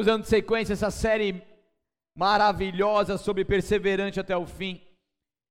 [0.00, 1.42] Estamos dando sequência a essa série
[2.16, 4.80] maravilhosa sobre perseverante até o fim.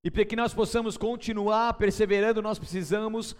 [0.03, 3.35] E para que nós possamos continuar perseverando, nós precisamos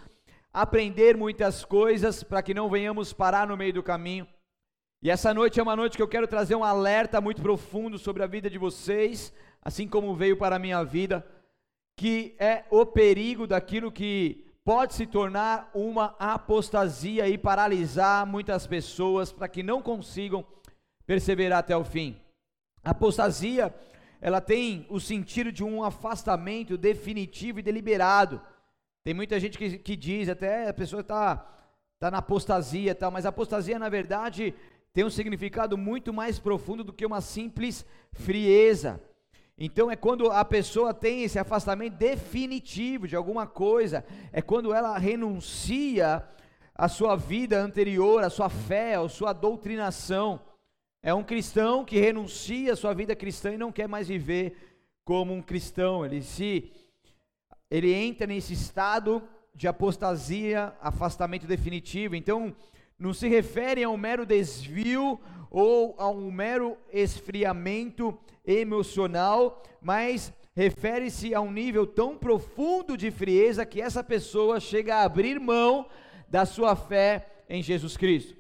[0.54, 4.28] aprender muitas coisas para que não venhamos parar no meio do caminho.
[5.02, 8.22] E essa noite é uma noite que eu quero trazer um alerta muito profundo sobre
[8.22, 9.34] a vida de vocês,
[9.64, 11.26] assim como veio para a minha vida,
[11.98, 19.32] que é o perigo daquilo que pode se tornar uma apostasia e paralisar muitas pessoas
[19.32, 20.46] para que não consigam
[21.10, 22.22] perseverar até o fim.
[22.84, 23.74] A apostasia,
[24.22, 28.40] ela tem o sentido de um afastamento definitivo e deliberado.
[29.04, 31.38] Tem muita gente que, que diz, até a pessoa está
[31.98, 34.54] tá na apostasia tal, mas apostasia, na verdade,
[34.94, 39.02] tem um significado muito mais profundo do que uma simples frieza.
[39.58, 44.96] Então é quando a pessoa tem esse afastamento definitivo de alguma coisa, é quando ela
[44.96, 46.24] renuncia
[46.76, 50.48] à sua vida anterior, à sua fé, à sua doutrinação.
[51.02, 54.56] É um cristão que renuncia à sua vida cristã e não quer mais viver
[55.06, 56.06] como um cristão.
[56.06, 56.72] Ele se
[57.72, 59.22] ele entra nesse estado
[59.56, 62.16] de apostasia, afastamento definitivo.
[62.16, 62.56] Então,
[62.98, 71.34] não se refere a um mero desvio ou a um mero esfriamento emocional, mas refere-se
[71.34, 75.88] a um nível tão profundo de frieza que essa pessoa chega a abrir mão
[76.28, 78.39] da sua fé em Jesus Cristo.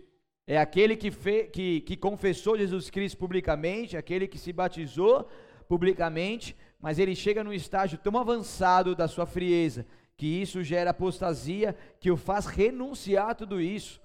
[0.51, 5.29] É aquele que, fe, que, que confessou Jesus Cristo publicamente, aquele que se batizou
[5.67, 9.85] publicamente, mas ele chega num estágio tão avançado da sua frieza,
[10.17, 14.01] que isso gera apostasia, que o faz renunciar a tudo isso.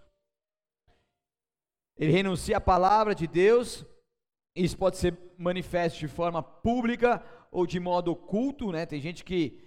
[1.97, 3.83] Ele renuncia à palavra de Deus,
[4.55, 8.84] isso pode ser manifesto de forma pública ou de modo oculto, né?
[8.84, 9.59] Tem gente que,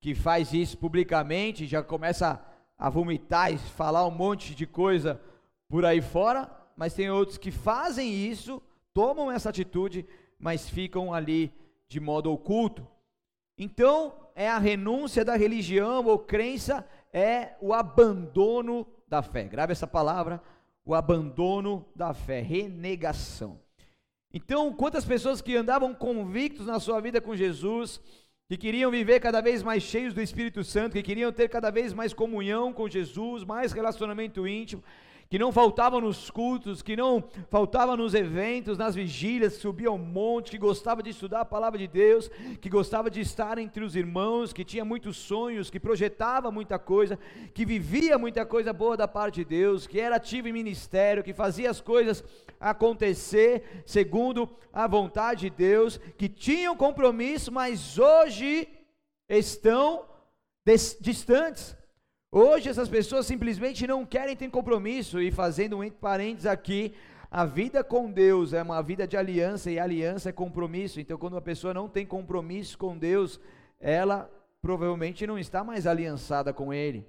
[0.00, 2.40] que faz isso publicamente, já começa
[2.78, 5.20] a vomitar e falar um monte de coisa
[5.72, 8.60] por aí fora, mas tem outros que fazem isso,
[8.92, 10.06] tomam essa atitude,
[10.38, 11.50] mas ficam ali
[11.88, 12.86] de modo oculto.
[13.56, 19.44] Então, é a renúncia da religião ou crença, é o abandono da fé.
[19.44, 20.42] Grave essa palavra,
[20.84, 23.58] o abandono da fé, renegação.
[24.30, 27.98] Então, quantas pessoas que andavam convictos na sua vida com Jesus,
[28.46, 31.94] que queriam viver cada vez mais cheios do Espírito Santo, que queriam ter cada vez
[31.94, 34.84] mais comunhão com Jesus, mais relacionamento íntimo,
[35.32, 39.96] que não faltava nos cultos, que não faltava nos eventos, nas vigílias, que subia ao
[39.96, 43.96] monte, que gostava de estudar a palavra de Deus, que gostava de estar entre os
[43.96, 47.18] irmãos, que tinha muitos sonhos, que projetava muita coisa,
[47.54, 51.32] que vivia muita coisa boa da parte de Deus, que era ativo em ministério, que
[51.32, 52.22] fazia as coisas
[52.60, 58.68] acontecer segundo a vontade de Deus, que tinham compromisso, mas hoje
[59.30, 60.04] estão
[61.00, 61.74] distantes
[62.34, 66.94] Hoje essas pessoas simplesmente não querem ter compromisso e fazendo um entre parênteses aqui,
[67.30, 70.98] a vida com Deus é uma vida de aliança e aliança é compromisso.
[70.98, 73.38] Então quando uma pessoa não tem compromisso com Deus,
[73.78, 74.30] ela
[74.62, 77.06] provavelmente não está mais aliançada com ele.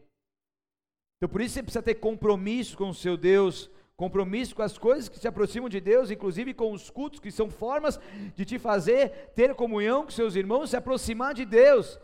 [1.16, 5.08] Então por isso você precisa ter compromisso com o seu Deus, compromisso com as coisas
[5.08, 7.98] que se aproximam de Deus, inclusive com os cultos que são formas
[8.36, 11.98] de te fazer ter comunhão com seus irmãos, se aproximar de Deus.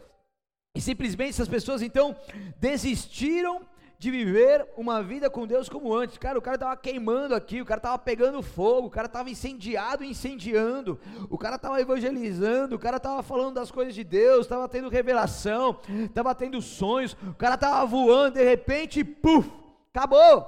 [0.76, 2.16] E simplesmente essas pessoas então
[2.58, 3.62] desistiram
[4.00, 6.18] de viver uma vida com Deus como antes.
[6.18, 10.06] Cara, o cara estava queimando aqui, o cara estava pegando fogo, o cara estava incendiado
[10.06, 10.98] incendiando,
[11.30, 15.82] o cara estava evangelizando, o cara estava falando das coisas de Deus, estava tendo revelação,
[16.06, 19.52] estava tendo sonhos, o cara estava voando, de repente, puf,
[19.94, 20.48] acabou.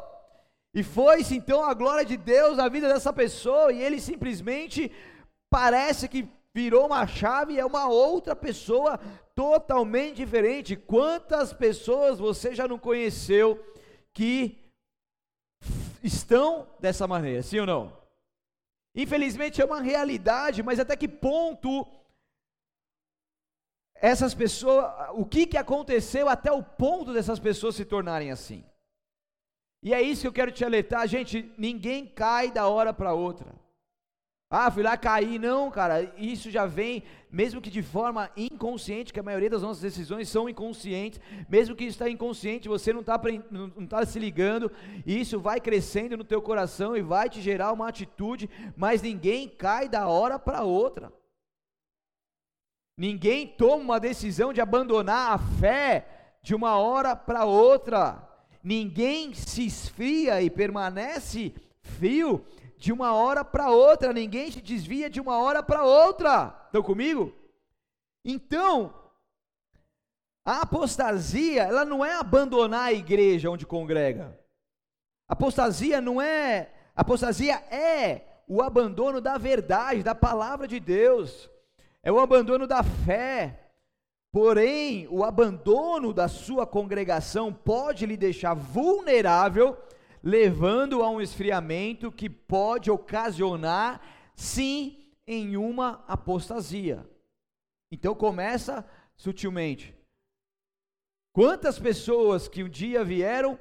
[0.73, 4.89] E foi-se então a glória de Deus na vida dessa pessoa, e ele simplesmente
[5.49, 8.99] parece que virou uma chave e é uma outra pessoa
[9.33, 10.75] totalmente diferente.
[10.75, 13.63] Quantas pessoas você já não conheceu
[14.13, 14.57] que
[16.03, 18.01] estão dessa maneira, sim ou não?
[18.95, 21.87] Infelizmente é uma realidade, mas até que ponto
[23.95, 28.65] essas pessoas, o que, que aconteceu até o ponto dessas pessoas se tornarem assim?
[29.83, 33.60] E é isso que eu quero te alertar, gente, ninguém cai da hora para outra.
[34.53, 35.39] Ah, fui lá cair.
[35.39, 39.81] Não, cara, isso já vem, mesmo que de forma inconsciente, que a maioria das nossas
[39.81, 43.17] decisões são inconscientes, mesmo que está inconsciente, você não está
[43.49, 44.69] não tá se ligando,
[45.05, 49.47] e isso vai crescendo no teu coração e vai te gerar uma atitude, mas ninguém
[49.47, 51.13] cai da hora para outra.
[52.97, 58.27] Ninguém toma uma decisão de abandonar a fé de uma hora para outra.
[58.61, 62.45] Ninguém se esfria e permanece frio
[62.81, 66.51] de uma hora para outra, ninguém se desvia de uma hora para outra.
[66.65, 67.31] Estão comigo?
[68.25, 68.91] Então,
[70.43, 74.35] a apostasia, ela não é abandonar a igreja onde congrega.
[75.27, 81.51] Apostasia não é, apostasia é o abandono da verdade, da palavra de Deus,
[82.01, 83.59] é o abandono da fé.
[84.31, 89.77] Porém, o abandono da sua congregação pode lhe deixar vulnerável,
[90.23, 94.01] levando a um esfriamento que pode ocasionar,
[94.35, 97.05] sim, em uma apostasia.
[97.91, 98.85] Então começa
[99.15, 99.95] sutilmente.
[101.33, 103.57] Quantas pessoas que um dia vieram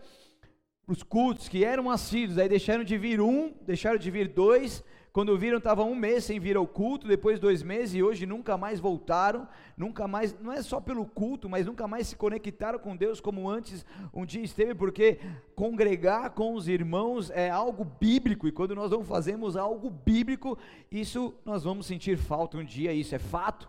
[0.86, 5.36] os cultos que eram assíduos, aí deixaram de vir um, deixaram de vir dois, quando
[5.36, 8.78] viram estavam um mês sem vir ao culto, depois dois meses e hoje nunca mais
[8.78, 13.20] voltaram, nunca mais, não é só pelo culto, mas nunca mais se conectaram com Deus
[13.20, 13.84] como antes
[14.14, 15.18] um dia esteve, porque
[15.56, 20.56] congregar com os irmãos é algo bíblico e quando nós não fazemos algo bíblico,
[20.92, 23.68] isso nós vamos sentir falta um dia, isso é fato,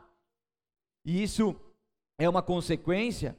[1.04, 1.56] e isso
[2.20, 3.36] é uma consequência.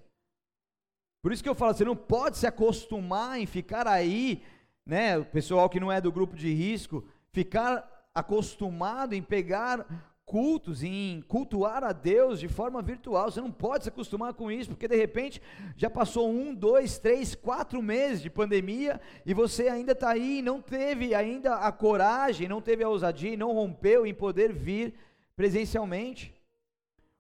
[1.22, 4.42] Por isso que eu falo, você não pode se acostumar em ficar aí,
[4.84, 9.86] né, o pessoal que não é do grupo de risco, ficar acostumado em pegar
[10.24, 13.30] cultos, em cultuar a Deus de forma virtual.
[13.30, 15.42] Você não pode se acostumar com isso, porque de repente
[15.76, 20.60] já passou um, dois, três, quatro meses de pandemia e você ainda está aí não
[20.60, 24.94] teve ainda a coragem, não teve a ousadia não rompeu em poder vir
[25.36, 26.34] presencialmente.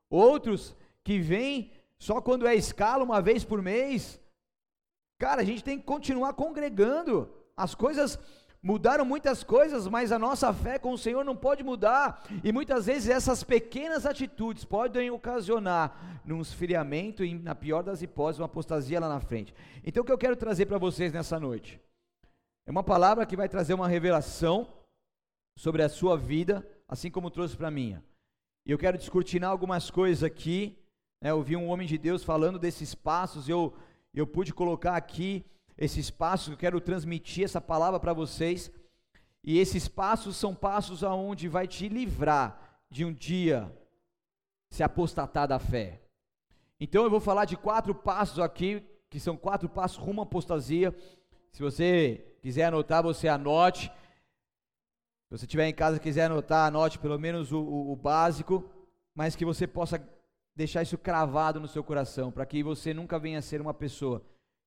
[0.08, 4.20] Outros que vêm só quando é escala, uma vez por mês.
[5.18, 7.32] Cara, a gente tem que continuar congregando.
[7.56, 8.18] As coisas
[8.62, 12.24] mudaram muitas coisas, mas a nossa fé com o Senhor não pode mudar.
[12.44, 18.40] E muitas vezes essas pequenas atitudes podem ocasionar num esfriamento e, na pior das hipóteses,
[18.40, 19.54] uma apostasia lá na frente.
[19.84, 21.80] Então, o que eu quero trazer para vocês nessa noite
[22.66, 24.68] é uma palavra que vai trazer uma revelação
[25.58, 28.02] sobre a sua vida, assim como trouxe para a minha.
[28.64, 30.78] E eu quero descortinar algumas coisas aqui
[31.22, 33.72] né, eu vi um homem de Deus falando desses passos, eu,
[34.12, 35.44] eu pude colocar aqui
[35.76, 38.70] esses passos, eu quero transmitir essa palavra para vocês.
[39.44, 43.72] E esses passos são passos aonde vai te livrar de um dia
[44.70, 46.00] se apostatar da fé.
[46.80, 50.94] Então eu vou falar de quatro passos aqui, que são quatro passos rumo à apostasia.
[51.50, 53.92] Se você quiser anotar, você anote.
[55.28, 58.64] Se você estiver em casa e quiser anotar, anote pelo menos o, o, o básico,
[59.14, 60.02] mas que você possa
[60.54, 64.22] deixar isso cravado no seu coração, para que você nunca venha a ser uma pessoa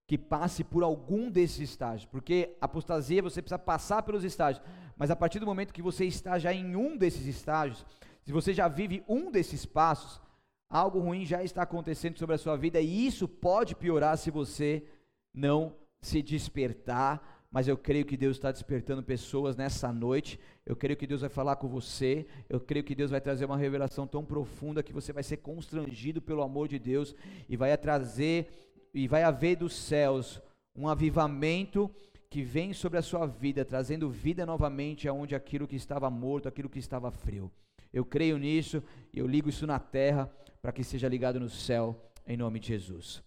[0.07, 4.63] que passe por algum desses estágios, porque apostasia você precisa passar pelos estágios,
[4.95, 7.85] mas a partir do momento que você está já em um desses estágios,
[8.23, 10.21] se você já vive um desses passos,
[10.69, 14.85] algo ruim já está acontecendo sobre a sua vida e isso pode piorar se você
[15.33, 20.37] não se despertar mas eu creio que Deus está despertando pessoas nessa noite.
[20.65, 22.27] Eu creio que Deus vai falar com você.
[22.49, 26.21] Eu creio que Deus vai trazer uma revelação tão profunda que você vai ser constrangido
[26.21, 27.15] pelo amor de Deus
[27.47, 28.49] e vai trazer
[28.95, 30.41] e vai haver dos céus
[30.73, 31.93] um avivamento
[32.29, 36.69] que vem sobre a sua vida, trazendo vida novamente aonde aquilo que estava morto, aquilo
[36.69, 37.51] que estava frio.
[37.91, 38.81] Eu creio nisso
[39.13, 40.27] e eu ligo isso na terra
[40.61, 43.21] para que seja ligado no céu, em nome de Jesus.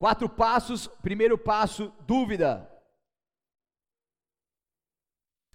[0.00, 0.88] Quatro passos.
[0.88, 2.68] Primeiro passo: dúvida.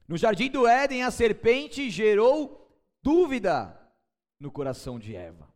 [0.08, 2.70] No jardim do Éden, a serpente gerou
[3.02, 3.78] dúvida
[4.40, 5.54] no coração de Eva.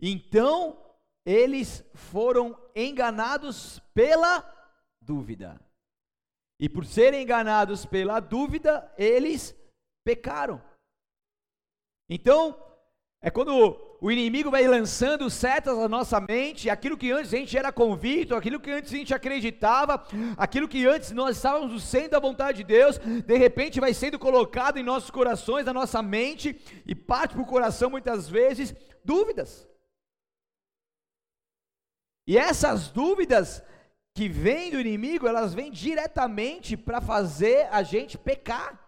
[0.00, 0.87] Então,
[1.28, 4.42] eles foram enganados pela
[4.98, 5.60] dúvida.
[6.58, 9.54] E por serem enganados pela dúvida, eles
[10.02, 10.62] pecaram.
[12.08, 12.58] Então,
[13.20, 17.58] é quando o inimigo vai lançando setas na nossa mente, aquilo que antes a gente
[17.58, 20.02] era convicto, aquilo que antes a gente acreditava,
[20.34, 24.78] aquilo que antes nós estávamos sendo a vontade de Deus, de repente vai sendo colocado
[24.78, 29.68] em nossos corações, na nossa mente, e parte para o coração muitas vezes dúvidas.
[32.28, 33.62] E essas dúvidas
[34.14, 38.78] que vêm do inimigo, elas vêm diretamente para fazer a gente pecar.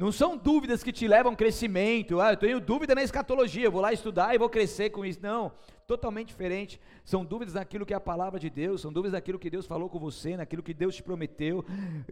[0.00, 2.22] Não são dúvidas que te levam crescimento.
[2.22, 5.20] Ah, eu tenho dúvida na escatologia, eu vou lá estudar e vou crescer com isso.
[5.22, 5.52] Não,
[5.86, 6.80] totalmente diferente.
[7.04, 9.90] São dúvidas naquilo que é a palavra de Deus, são dúvidas naquilo que Deus falou
[9.90, 11.62] com você, naquilo que Deus te prometeu.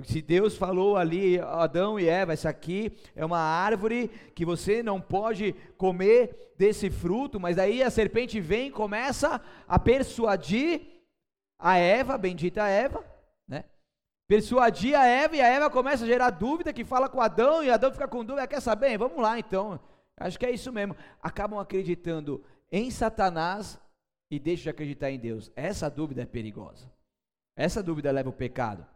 [0.05, 5.01] Se Deus falou ali, Adão e Eva, essa aqui é uma árvore que você não
[5.01, 10.83] pode comer desse fruto, mas aí a serpente vem e começa a persuadir
[11.59, 13.03] a Eva, bendita Eva,
[14.29, 17.71] persuadir a Eva e a Eva começa a gerar dúvida, que fala com Adão e
[17.71, 18.99] Adão fica com dúvida, quer saber?
[18.99, 19.81] Vamos lá então.
[20.19, 20.95] Acho que é isso mesmo.
[21.23, 23.81] Acabam acreditando em Satanás
[24.31, 25.51] e deixam de acreditar em Deus.
[25.57, 26.93] Essa dúvida é perigosa.
[27.57, 28.87] Essa dúvida leva ao pecado.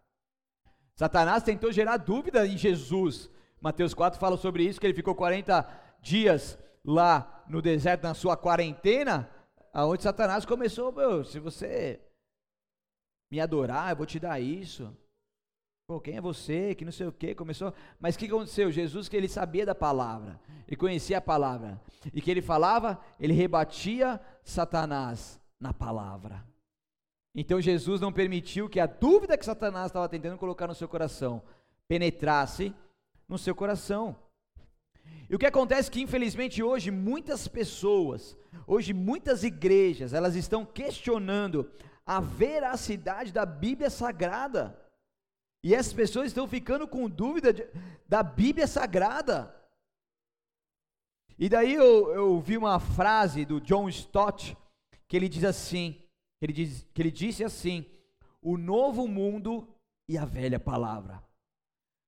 [0.94, 3.30] Satanás tentou gerar dúvida em Jesus.
[3.60, 5.66] Mateus 4 fala sobre isso, que ele ficou 40
[6.00, 9.30] dias lá no deserto na sua quarentena,
[9.72, 12.00] aonde Satanás começou, meu, se você
[13.30, 14.94] me adorar, eu vou te dar isso.
[15.92, 16.74] Pô, quem é você?
[16.74, 17.74] Que não sei o que, começou.
[18.00, 18.72] Mas o que aconteceu?
[18.72, 21.78] Jesus que ele sabia da palavra, ele conhecia a palavra,
[22.14, 26.42] e que ele falava, ele rebatia Satanás na palavra.
[27.34, 31.42] Então Jesus não permitiu que a dúvida que Satanás estava tentando colocar no seu coração
[31.86, 32.74] penetrasse
[33.28, 34.16] no seu coração.
[35.28, 38.34] E o que acontece é que infelizmente hoje muitas pessoas,
[38.66, 41.70] hoje muitas igrejas, elas estão questionando
[42.06, 44.80] a veracidade da Bíblia Sagrada.
[45.62, 47.66] E essas pessoas estão ficando com dúvida de,
[48.08, 49.54] da Bíblia Sagrada.
[51.38, 54.56] E daí eu, eu vi uma frase do John Stott
[55.06, 56.00] que ele diz assim,
[56.40, 57.86] ele, diz, que ele disse assim:
[58.40, 59.68] o novo mundo
[60.08, 61.22] e a velha palavra.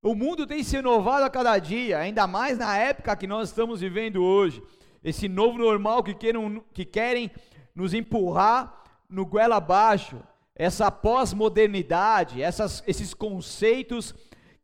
[0.02, 3.80] O mundo tem se renovado a cada dia, ainda mais na época que nós estamos
[3.80, 4.62] vivendo hoje.
[5.02, 7.30] Esse novo normal que, queiram, que querem
[7.74, 10.20] nos empurrar no goela abaixo,
[10.56, 14.14] essa pós-modernidade, esses conceitos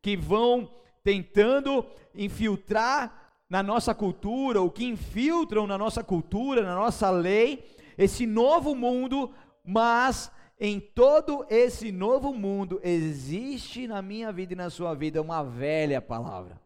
[0.01, 0.69] que vão
[1.03, 7.65] tentando infiltrar na nossa cultura, ou que infiltram na nossa cultura, na nossa lei,
[7.97, 9.33] esse novo mundo,
[9.65, 15.43] mas em todo esse novo mundo existe na minha vida e na sua vida uma
[15.43, 16.61] velha palavra.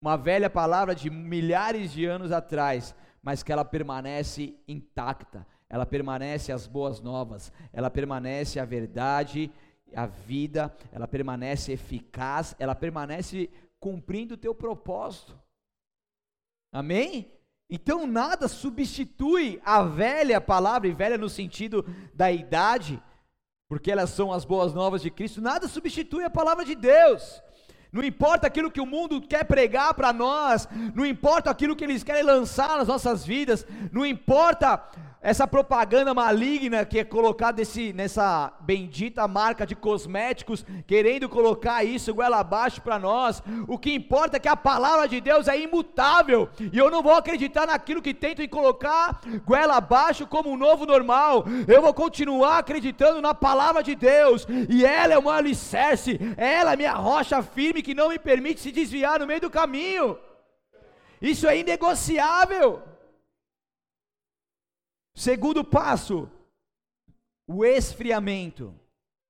[0.00, 5.46] Uma velha palavra de milhares de anos atrás, mas que ela permanece intacta.
[5.70, 9.52] Ela permanece as boas novas, ela permanece a verdade,
[9.94, 15.38] a vida, ela permanece eficaz, ela permanece cumprindo o teu propósito.
[16.72, 17.30] Amém?
[17.70, 21.84] Então nada substitui a velha palavra, e velha no sentido
[22.14, 23.02] da idade,
[23.68, 27.42] porque elas são as boas novas de Cristo, nada substitui a palavra de Deus.
[27.90, 32.02] Não importa aquilo que o mundo quer pregar para nós, não importa aquilo que eles
[32.02, 34.82] querem lançar nas nossas vidas, não importa
[35.20, 37.60] essa propaganda maligna que é colocada
[37.92, 43.42] nessa bendita marca de cosméticos, querendo colocar isso goela abaixo para nós.
[43.66, 47.14] O que importa é que a palavra de Deus é imutável, e eu não vou
[47.14, 51.44] acreditar naquilo que tentam colocar goela abaixo como um novo normal.
[51.66, 56.76] Eu vou continuar acreditando na palavra de Deus, e ela é uma alicerce, ela é
[56.76, 60.18] minha rocha firme que não me permite se desviar no meio do caminho.
[61.20, 62.82] Isso é inegociável.
[65.14, 66.30] Segundo passo,
[67.46, 68.78] o esfriamento.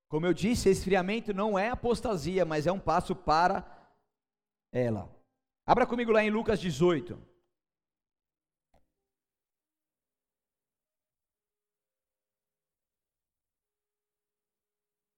[0.09, 3.65] Como eu disse, esfriamento não é apostasia, mas é um passo para
[4.73, 5.15] ela.
[5.67, 7.29] Abra comigo lá em Lucas 18.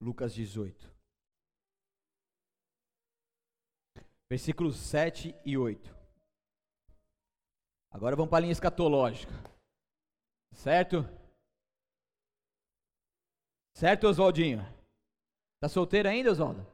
[0.01, 0.90] Lucas 18.
[4.31, 5.93] Versículos 7 e 8.
[7.91, 9.33] Agora vamos para a linha escatológica.
[10.53, 11.03] Certo?
[13.75, 14.61] Certo, Oswaldinho?
[15.59, 16.65] Tá solteiro ainda, Oswaldo?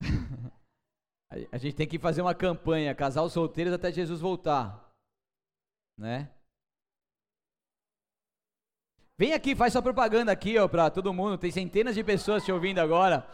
[1.50, 4.94] A gente tem que fazer uma campanha, casal solteiros até Jesus voltar.
[5.96, 6.30] Né?
[9.16, 11.38] Vem aqui, faz sua propaganda aqui, ó, para todo mundo.
[11.38, 13.24] Tem centenas de pessoas te ouvindo agora.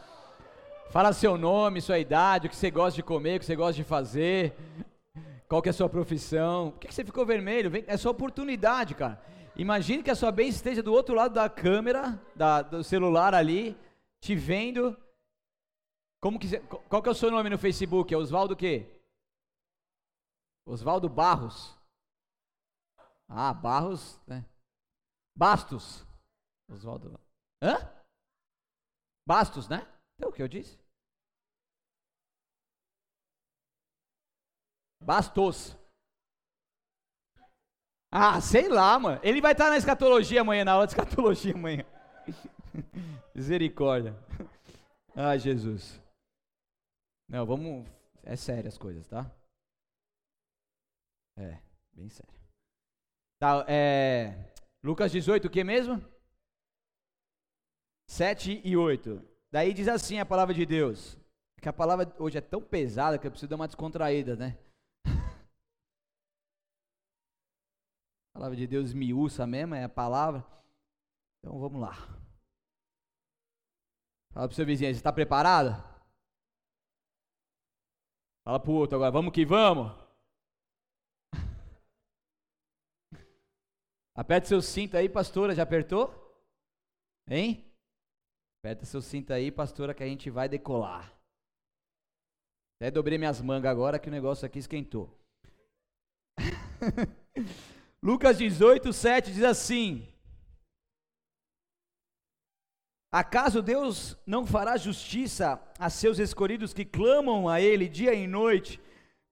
[0.91, 3.75] Fala seu nome, sua idade, o que você gosta de comer, o que você gosta
[3.75, 4.55] de fazer.
[5.49, 6.71] Qual que é a sua profissão?
[6.73, 7.71] Por que, que você ficou vermelho?
[7.71, 9.23] Vem, é sua oportunidade, cara.
[9.57, 13.77] Imagine que a sua bênção esteja do outro lado da câmera, da, do celular ali,
[14.21, 14.97] te vendo.
[16.21, 16.59] Como que,
[16.89, 18.13] qual que é o seu nome no Facebook?
[18.13, 18.87] É Oswaldo quê?
[20.67, 21.75] Oswaldo Barros.
[23.29, 24.45] Ah, Barros, né?
[25.41, 26.07] Bastos.
[26.71, 27.19] Oswaldo.
[27.63, 27.77] Hã?
[29.27, 29.79] Bastos, né?
[30.21, 30.79] É o que eu disse?
[35.03, 35.75] Bastos.
[38.13, 39.19] Ah, sei lá, mano.
[39.25, 41.87] Ele vai estar na escatologia amanhã, na aula de escatologia amanhã.
[43.35, 44.13] Misericórdia.
[45.17, 45.99] Ai, Jesus.
[47.27, 47.89] Não, vamos.
[48.23, 49.25] É sério as coisas, tá?
[51.39, 51.63] É,
[51.95, 52.39] bem sério.
[53.39, 54.50] Tá, é.
[54.83, 56.03] Lucas 18, o que mesmo?
[58.09, 59.23] 7 e 8.
[59.53, 61.19] Daí diz assim a palavra de Deus.
[61.61, 64.59] Que a palavra hoje é tão pesada que eu preciso dar uma descontraída, né?
[68.33, 70.43] A palavra de Deus miúça mesmo, é a palavra.
[71.39, 71.93] Então vamos lá.
[74.33, 75.73] Fala para o seu vizinho, você está preparado?
[78.45, 80.00] Fala para o outro agora, vamos que vamos.
[84.21, 86.13] Aperta seu cinto aí, pastora, já apertou?
[87.27, 87.65] Hein?
[88.59, 91.11] Aperta seu cinto aí, pastora, que a gente vai decolar.
[92.77, 95.19] Até dobrei minhas mangas agora que o negócio aqui esquentou.
[98.05, 100.07] Lucas 18, 7 diz assim:
[103.11, 108.79] Acaso Deus não fará justiça a seus escolhidos que clamam a Ele dia e noite?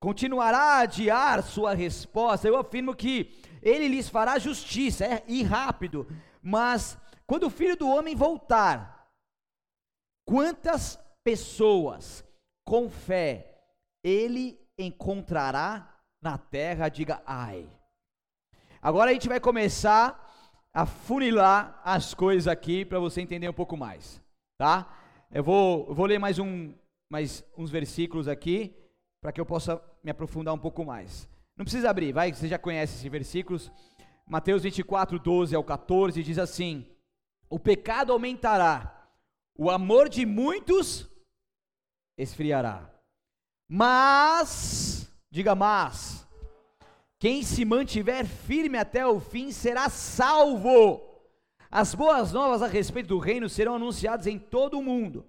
[0.01, 2.49] Continuará a adiar sua resposta?
[2.49, 6.07] Eu afirmo que Ele lhes fará justiça, é, e rápido.
[6.43, 9.11] Mas quando o Filho do Homem voltar,
[10.27, 12.25] quantas pessoas
[12.67, 13.61] com fé
[14.05, 16.89] Ele encontrará na terra?
[16.89, 17.69] Diga ai.
[18.81, 20.27] Agora a gente vai começar
[20.73, 24.23] afunilar as coisas aqui para você entender um pouco mais,
[24.59, 24.97] tá?
[25.31, 26.73] Eu vou, eu vou ler mais, um,
[27.11, 28.75] mais uns versículos aqui
[29.21, 31.29] para que eu possa me aprofundar um pouco mais.
[31.59, 33.73] Não precisa abrir, vai, você já conhece esses versículos.
[34.25, 36.87] Mateus 24, 12 ao 14 diz assim:
[37.51, 39.09] O pecado aumentará,
[39.57, 41.11] o amor de muitos
[42.17, 42.89] esfriará.
[43.69, 46.25] Mas, diga mas,
[47.19, 51.03] quem se mantiver firme até o fim será salvo.
[51.69, 55.27] As boas novas a respeito do reino serão anunciadas em todo o mundo,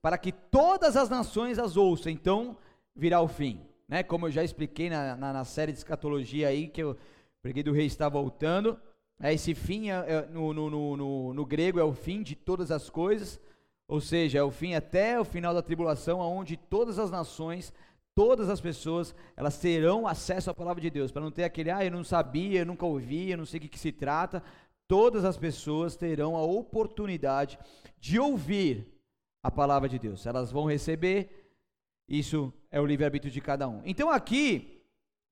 [0.00, 2.12] para que todas as nações as ouçam.
[2.12, 2.56] Então
[2.94, 3.73] virá o fim.
[3.88, 4.02] Né?
[4.02, 6.96] Como eu já expliquei na, na, na série de escatologia aí, que eu
[7.42, 8.78] preguei do rei está voltando.
[9.20, 12.70] É, esse fim é, é, no, no, no, no, grego é o fim de todas
[12.70, 13.40] as coisas,
[13.86, 17.72] ou seja, é o fim até o final da tribulação, onde todas as nações
[18.14, 21.84] todas as pessoas, elas terão acesso à palavra de Deus, para não ter aquele, ah,
[21.84, 24.42] eu não sabia, eu nunca ouvi, eu não sei o que, que se trata.
[24.86, 27.58] Todas as pessoas terão a oportunidade
[27.98, 28.86] de ouvir
[29.42, 30.26] a palavra de Deus.
[30.26, 31.43] Elas vão receber,
[32.08, 33.80] isso é o livre-arbítrio de cada um.
[33.84, 34.82] Então aqui,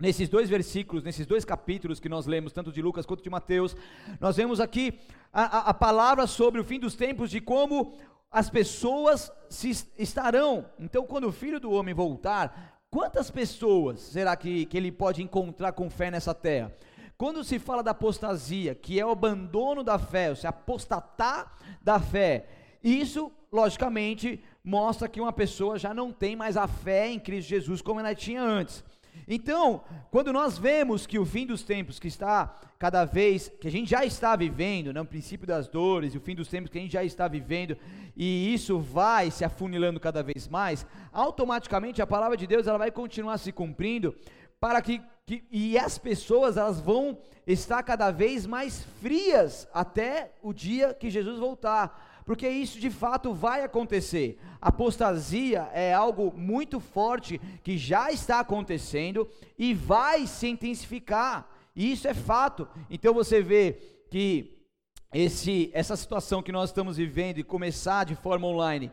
[0.01, 3.77] nesses dois versículos, nesses dois capítulos que nós lemos, tanto de Lucas quanto de Mateus,
[4.21, 4.99] nós vemos aqui
[5.33, 7.97] a, a, a palavra sobre o fim dos tempos, de como
[8.31, 10.67] as pessoas se estarão.
[10.79, 15.73] Então, quando o filho do homem voltar, Quantas pessoas será que, que ele pode encontrar
[15.73, 16.71] com fé nessa terra?
[17.17, 22.47] Quando se fala da apostasia, que é o abandono da fé, se apostatar da fé,
[22.83, 27.83] isso, logicamente, mostra que uma pessoa já não tem mais a fé em Cristo Jesus
[27.83, 28.85] como ela tinha antes.
[29.27, 33.71] Então, quando nós vemos que o fim dos tempos que está cada vez, que a
[33.71, 36.79] gente já está vivendo, né, o princípio das dores, e o fim dos tempos que
[36.79, 37.77] a gente já está vivendo,
[38.17, 42.91] e isso vai se afunilando cada vez mais, automaticamente a palavra de Deus ela vai
[42.91, 44.15] continuar se cumprindo
[44.59, 50.53] para que, que e as pessoas elas vão estar cada vez mais frias até o
[50.53, 54.39] dia que Jesus voltar porque isso de fato vai acontecer.
[54.61, 61.49] Apostasia é algo muito forte que já está acontecendo e vai se intensificar.
[61.75, 62.69] Isso é fato.
[62.91, 63.79] Então você vê
[64.11, 64.59] que
[65.13, 68.91] esse, essa situação que nós estamos vivendo e começar de forma online,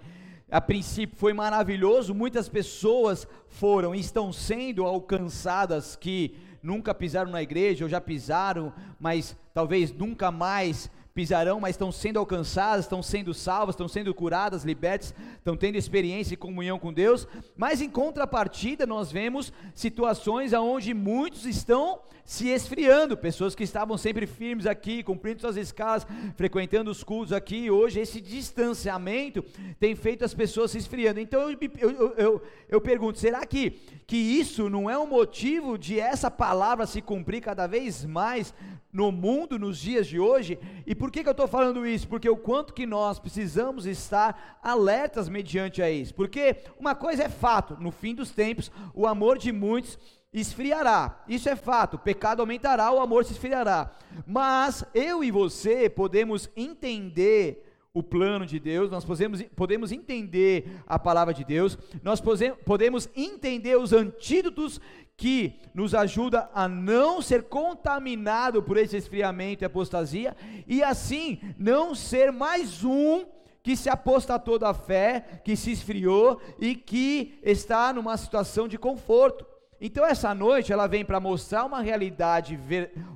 [0.51, 7.41] a princípio foi maravilhoso, muitas pessoas foram e estão sendo alcançadas que nunca pisaram na
[7.41, 13.33] igreja ou já pisaram, mas talvez nunca mais pisarão, mas estão sendo alcançadas, estão sendo
[13.33, 17.27] salvas, estão sendo curadas, libertas, estão tendo experiência e comunhão com Deus.
[17.57, 24.27] Mas em contrapartida, nós vemos situações onde muitos estão se esfriando, pessoas que estavam sempre
[24.27, 26.05] firmes aqui, cumprindo suas escalas,
[26.37, 29.43] frequentando os cultos aqui, hoje esse distanciamento
[29.79, 31.19] tem feito as pessoas se esfriando.
[31.19, 33.71] Então eu, eu, eu, eu pergunto, será que,
[34.05, 38.53] que isso não é um motivo de essa palavra se cumprir cada vez mais
[38.93, 40.59] no mundo nos dias de hoje?
[40.85, 42.07] E por que, que eu estou falando isso?
[42.07, 46.13] Porque o quanto que nós precisamos estar alertas mediante a isso.
[46.13, 49.97] Porque uma coisa é fato, no fim dos tempos, o amor de muitos
[50.31, 51.23] esfriará.
[51.27, 51.95] Isso é fato.
[51.95, 53.91] O pecado aumentará, o amor se esfriará.
[54.25, 60.99] Mas eu e você podemos entender o plano de Deus, nós podemos, podemos entender a
[60.99, 62.21] palavra de Deus, nós
[62.65, 64.79] podemos entender os antídotos
[65.19, 70.33] que nos ajuda a não ser contaminado por esse esfriamento e apostasia,
[70.65, 73.25] e assim não ser mais um
[73.61, 79.45] que se apostatou da fé, que se esfriou e que está numa situação de conforto.
[79.81, 82.57] Então essa noite ela vem para mostrar uma realidade,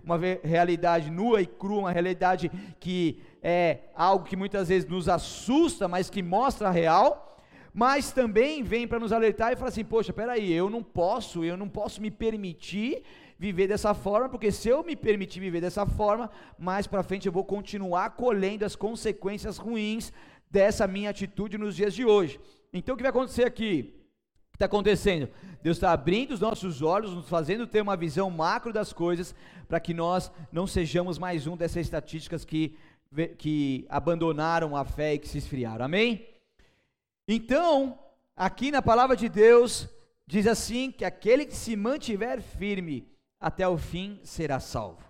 [0.03, 5.87] uma realidade nua e crua, uma realidade que é algo que muitas vezes nos assusta,
[5.87, 7.32] mas que mostra a real,
[7.73, 11.57] mas também vem para nos alertar e falar assim, poxa, peraí, eu não posso, eu
[11.57, 13.03] não posso me permitir
[13.37, 17.31] viver dessa forma, porque se eu me permitir viver dessa forma, mais para frente eu
[17.31, 20.13] vou continuar colhendo as consequências ruins
[20.49, 22.39] dessa minha atitude nos dias de hoje.
[22.71, 23.93] Então o que vai acontecer aqui?
[24.53, 25.27] que está acontecendo?
[25.63, 29.33] Deus está abrindo os nossos olhos, nos fazendo ter uma visão macro das coisas,
[29.67, 32.77] para que nós não sejamos mais um dessas estatísticas que,
[33.39, 35.85] que abandonaram a fé e que se esfriaram.
[35.85, 36.32] Amém?
[37.27, 37.97] Então,
[38.35, 39.87] aqui na palavra de Deus,
[40.27, 43.07] diz assim: que aquele que se mantiver firme
[43.39, 45.03] até o fim será salvo.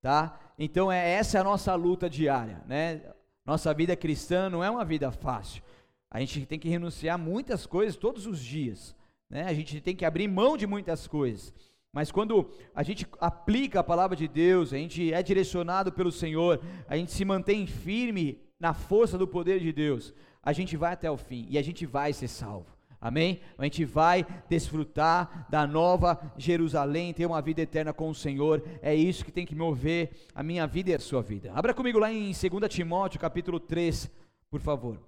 [0.00, 0.38] Tá?
[0.58, 3.02] Então, é, essa é a nossa luta diária, né?
[3.44, 5.62] Nossa vida cristã não é uma vida fácil.
[6.10, 8.94] A gente tem que renunciar a muitas coisas todos os dias.
[9.28, 9.44] Né?
[9.44, 11.52] A gente tem que abrir mão de muitas coisas.
[11.92, 16.60] Mas quando a gente aplica a palavra de Deus, a gente é direcionado pelo Senhor,
[16.86, 20.12] a gente se mantém firme na força do poder de Deus,
[20.48, 22.74] a gente vai até o fim e a gente vai ser salvo.
[22.98, 23.42] Amém?
[23.58, 28.62] A gente vai desfrutar da nova Jerusalém, ter uma vida eterna com o Senhor.
[28.80, 31.52] É isso que tem que mover a minha vida e a sua vida.
[31.52, 34.10] Abra comigo lá em 2 Timóteo, capítulo 3,
[34.48, 34.98] por favor.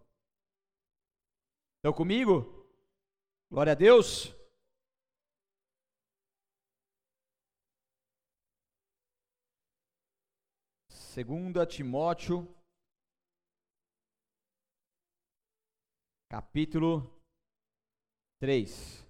[1.79, 2.69] Estão comigo?
[3.51, 4.37] Glória a Deus.
[10.91, 12.47] Segunda Timóteo,
[16.31, 17.21] capítulo
[18.39, 19.05] 3,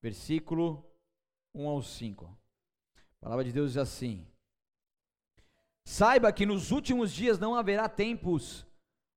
[0.00, 0.88] versículo
[1.52, 2.24] 1 ao 5.
[2.94, 4.24] A palavra de Deus diz assim:
[5.84, 8.64] Saiba que nos últimos dias não haverá tempos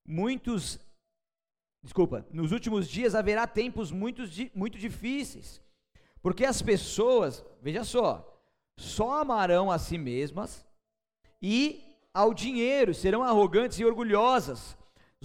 [0.05, 0.79] muitos
[1.83, 4.23] Desculpa, nos últimos dias haverá tempos muito,
[4.55, 5.61] muito difíceis,
[6.19, 8.41] porque as pessoas, veja só,
[8.75, 10.65] só amarão a si mesmas
[11.39, 14.75] e ao dinheiro, serão arrogantes e orgulhosas,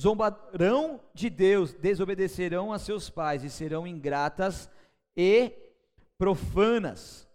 [0.01, 4.69] zombarão de Deus, desobedecerão a seus pais e serão ingratas
[5.17, 5.53] e
[6.19, 7.29] profanas.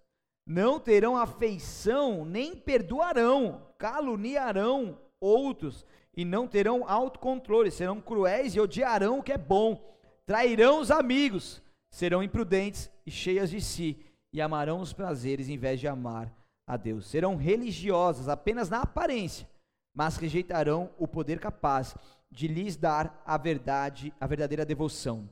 [0.46, 9.20] Não terão afeição, nem perdoarão, caluniarão outros e não terão autocontrole, serão cruéis e odiarão
[9.20, 14.00] o que é bom, trairão os amigos, serão imprudentes e cheias de si
[14.32, 16.32] e amarão os prazeres em vez de amar
[16.68, 17.08] a Deus.
[17.08, 19.48] Serão religiosas apenas na aparência,
[19.94, 21.96] mas rejeitarão o poder capaz
[22.32, 25.30] de lhes dar a verdade, a verdadeira devoção.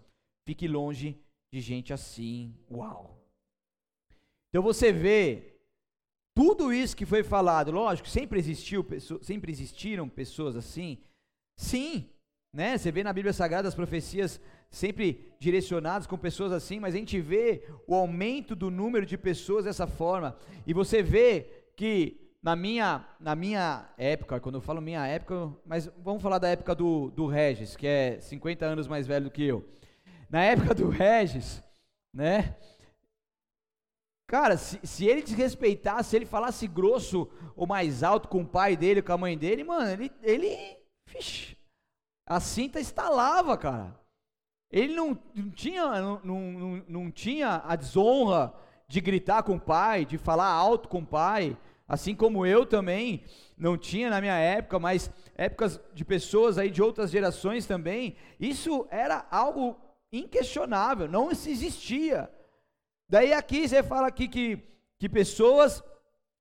[0.47, 1.19] Fique longe
[1.51, 2.53] de gente assim.
[2.71, 3.19] Uau!
[4.49, 5.53] Então você vê
[6.35, 8.85] tudo isso que foi falado, lógico, sempre existiu,
[9.21, 10.97] sempre existiram pessoas assim.
[11.57, 12.09] Sim,
[12.51, 12.77] né?
[12.77, 17.19] Você vê na Bíblia Sagrada as profecias sempre direcionadas com pessoas assim, mas a gente
[17.19, 20.35] vê o aumento do número de pessoas dessa forma.
[20.65, 25.89] E você vê que na minha, na minha época, quando eu falo minha época, mas
[25.97, 29.45] vamos falar da época do, do Regis, que é 50 anos mais velho do que
[29.45, 29.65] eu.
[30.29, 31.63] Na época do Regis,
[32.13, 32.57] né?
[34.27, 38.75] Cara, se, se ele desrespeitasse, se ele falasse grosso ou mais alto com o pai
[38.75, 41.57] dele, com a mãe dele, mano, ele, ele fixe,
[42.25, 43.97] a cinta estalava, cara.
[44.69, 48.53] Ele não, não tinha, não, não, não tinha a desonra
[48.87, 51.55] de gritar com o pai, de falar alto com o pai,
[51.93, 53.23] Assim como eu também
[53.55, 58.87] não tinha na minha época, mas épocas de pessoas aí de outras gerações também, isso
[58.89, 59.79] era algo
[60.11, 62.31] inquestionável, não existia.
[63.07, 64.57] Daí aqui você fala aqui que,
[64.97, 65.83] que pessoas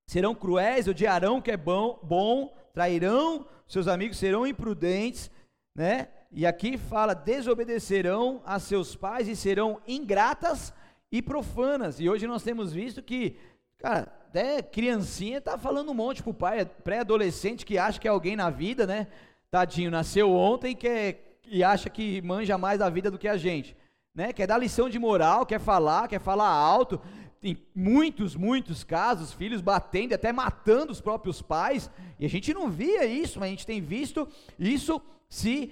[0.06, 5.30] serão cruéis, odiarão o que é bom, bom, trairão, seus amigos serão imprudentes,
[5.74, 6.08] né?
[6.30, 10.72] E aqui fala desobedecerão a seus pais e serão ingratas
[11.10, 12.00] e profanas.
[12.00, 13.36] E hoje nós temos visto que,
[13.76, 18.34] cara, até criancinha tá falando um monte pro pai, pré-adolescente que acha que é alguém
[18.34, 19.06] na vida, né?
[19.50, 23.76] Tadinho, nasceu ontem quer, e acha que manja mais da vida do que a gente,
[24.14, 24.32] né?
[24.32, 26.98] Quer dar lição de moral, quer falar, quer falar alto.
[27.42, 32.70] Tem muitos, muitos casos, filhos batendo, até matando os próprios pais, e a gente não
[32.70, 34.26] via isso, mas a gente tem visto
[34.58, 35.70] isso se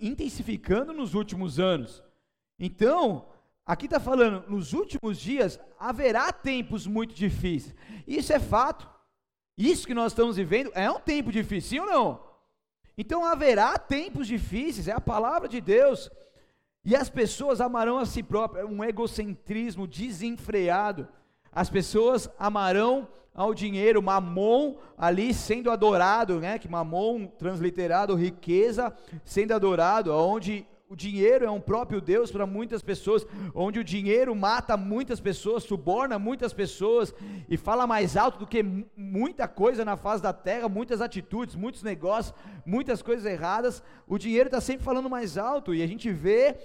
[0.00, 2.02] intensificando nos últimos anos.
[2.58, 3.26] Então,
[3.64, 7.74] Aqui está falando, nos últimos dias haverá tempos muito difíceis.
[8.06, 8.88] Isso é fato.
[9.56, 12.32] Isso que nós estamos vivendo é um tempo difícil, sim ou não?
[12.98, 16.10] Então haverá tempos difíceis, é a palavra de Deus.
[16.84, 21.06] E as pessoas amarão a si próprias, é um egocentrismo desenfreado.
[21.52, 26.58] As pessoas amarão ao dinheiro, mamon ali sendo adorado, né?
[26.58, 28.92] Que mamon transliterado riqueza
[29.24, 34.36] sendo adorado, onde o dinheiro é um próprio Deus para muitas pessoas, onde o dinheiro
[34.36, 37.14] mata muitas pessoas, suborna muitas pessoas
[37.48, 38.62] e fala mais alto do que
[38.94, 42.34] muita coisa na face da terra, muitas atitudes, muitos negócios,
[42.66, 43.82] muitas coisas erradas.
[44.06, 46.58] O dinheiro está sempre falando mais alto e a gente vê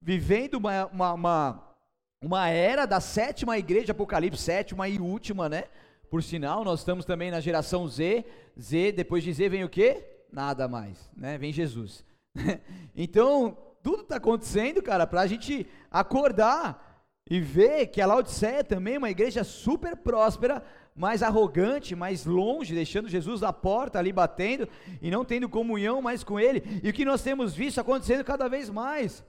[0.00, 1.76] vivendo uma, uma, uma,
[2.22, 5.64] uma era da sétima igreja, Apocalipse, sétima e última, né?
[6.08, 8.24] Por sinal, nós estamos também na geração Z.
[8.56, 10.04] Z, depois de Z vem o quê?
[10.32, 11.36] Nada mais, né?
[11.36, 12.06] Vem Jesus.
[12.96, 18.94] então, tudo está acontecendo, cara, para a gente acordar e ver que a Laodiceia também
[18.94, 20.62] é uma igreja super próspera,
[20.94, 24.68] mais arrogante, mais longe, deixando Jesus à porta ali batendo
[25.00, 26.62] e não tendo comunhão mais com Ele.
[26.82, 29.24] E o que nós temos visto acontecendo cada vez mais: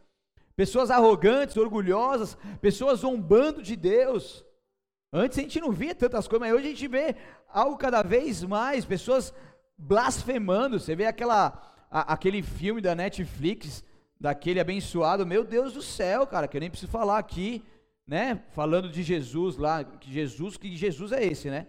[0.55, 4.43] pessoas arrogantes, orgulhosas, pessoas zombando de Deus.
[5.13, 7.15] Antes a gente não via tantas coisas, mas hoje a gente vê
[7.47, 9.33] algo cada vez mais, pessoas
[9.77, 10.79] blasfemando.
[10.79, 13.83] Você vê aquela, a, aquele filme da Netflix,
[14.19, 17.63] daquele abençoado, meu Deus do céu, cara, que eu nem preciso falar aqui,
[18.05, 18.41] né?
[18.51, 21.67] Falando de Jesus lá, que Jesus, que Jesus é esse, né?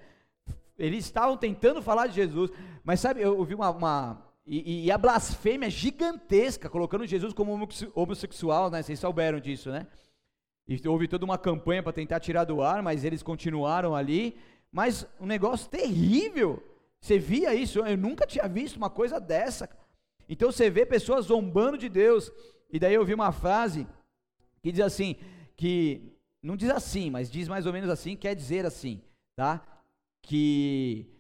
[0.79, 2.51] Eles estavam tentando falar de Jesus,
[2.83, 7.69] mas sabe, eu ouvi uma, uma e, e, a blasfêmia é gigantesca, colocando Jesus como
[7.95, 8.83] homossexual, né?
[8.83, 9.87] Vocês souberam disso, né?
[10.67, 14.37] E houve toda uma campanha para tentar tirar do ar, mas eles continuaram ali.
[14.73, 16.63] Mas um negócio terrível.
[17.01, 17.81] Você via isso?
[17.81, 19.69] Eu nunca tinha visto uma coisa dessa.
[20.33, 22.31] Então você vê pessoas zombando de Deus.
[22.73, 23.85] E daí eu vi uma frase
[24.63, 25.17] que diz assim,
[25.57, 29.03] que não diz assim, mas diz mais ou menos assim, quer dizer assim,
[29.35, 29.61] tá?
[30.23, 31.13] Que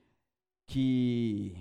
[0.69, 1.57] que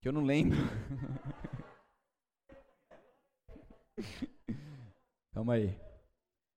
[0.00, 0.58] que eu não lembro.
[5.32, 5.78] Calma aí.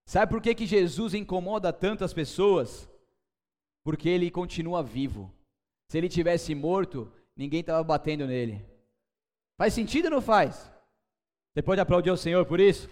[0.08, 2.90] Sabe por que, que Jesus incomoda tantas pessoas?
[3.84, 5.32] Porque ele continua vivo.
[5.90, 8.66] Se ele tivesse morto, ninguém estava batendo nele.
[9.58, 10.72] Faz sentido ou não faz?
[11.52, 12.88] Você pode aplaudir o Senhor por isso?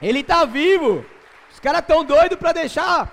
[0.00, 1.04] Ele está vivo.
[1.50, 3.10] Os caras estão doidos para deixar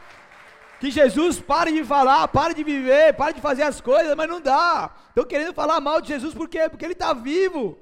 [0.79, 4.41] que Jesus pare de falar, pare de viver, pare de fazer as coisas, mas não
[4.41, 4.93] dá.
[5.07, 6.67] Estão querendo falar mal de Jesus por quê?
[6.69, 7.79] Porque ele está vivo.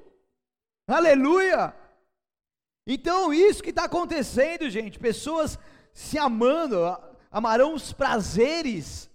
[0.86, 1.74] Aleluia.
[2.86, 5.58] Então, isso que está acontecendo, gente, pessoas
[5.92, 6.76] se amando,
[7.30, 9.10] amarão os prazeres.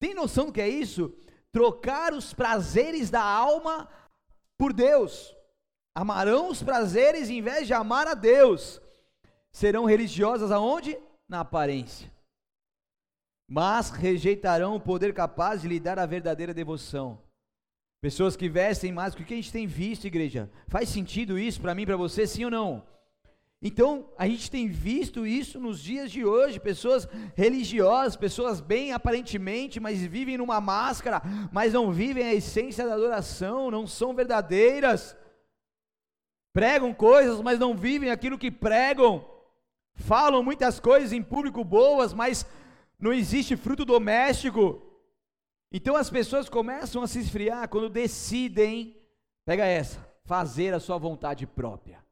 [0.00, 1.14] Tem noção do que é isso?
[1.52, 3.88] Trocar os prazeres da alma
[4.58, 5.36] por Deus.
[5.94, 8.80] Amarão os prazeres em vez de amar a Deus.
[9.52, 10.98] Serão religiosas aonde?
[11.28, 12.10] Na aparência.
[13.48, 17.18] Mas rejeitarão o poder capaz de lhe dar a verdadeira devoção.
[18.00, 20.50] Pessoas que vestem mais, o que a gente tem visto, igreja?
[20.68, 22.86] Faz sentido isso para mim, para você, sim ou não?
[23.64, 29.78] Então, a gente tem visto isso nos dias de hoje, pessoas religiosas, pessoas bem aparentemente,
[29.78, 31.22] mas vivem numa máscara,
[31.52, 35.16] mas não vivem a essência da adoração, não são verdadeiras.
[36.52, 39.24] Pregam coisas, mas não vivem aquilo que pregam.
[39.94, 42.44] Falam muitas coisas em público boas, mas
[42.98, 44.82] não existe fruto doméstico.
[45.70, 48.96] Então as pessoas começam a se esfriar quando decidem,
[49.44, 52.02] pega essa, fazer a sua vontade própria.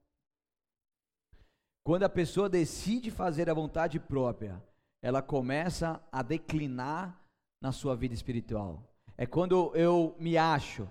[1.83, 4.63] Quando a pessoa decide fazer a vontade própria,
[5.03, 7.19] ela começa a declinar
[7.61, 8.83] na sua vida espiritual.
[9.17, 10.89] É quando eu me acho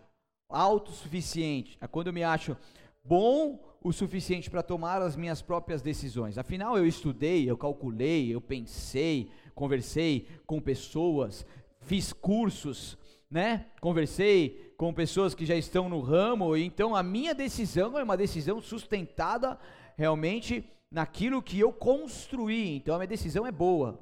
[0.49, 2.57] autossuficiente, é quando eu me acho
[3.03, 6.37] bom o suficiente para tomar as minhas próprias decisões.
[6.37, 11.45] Afinal, eu estudei, eu calculei, eu pensei, conversei com pessoas,
[11.81, 12.97] fiz cursos,
[13.29, 13.67] né?
[13.79, 18.61] Conversei com pessoas que já estão no ramo, então a minha decisão é uma decisão
[18.61, 19.57] sustentada
[19.95, 22.75] realmente naquilo que eu construí.
[22.75, 23.99] Então a minha decisão é boa.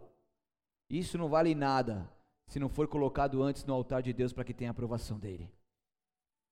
[0.89, 2.09] Isso não vale nada
[2.47, 5.51] se não for colocado antes no altar de Deus para que tenha aprovação dele.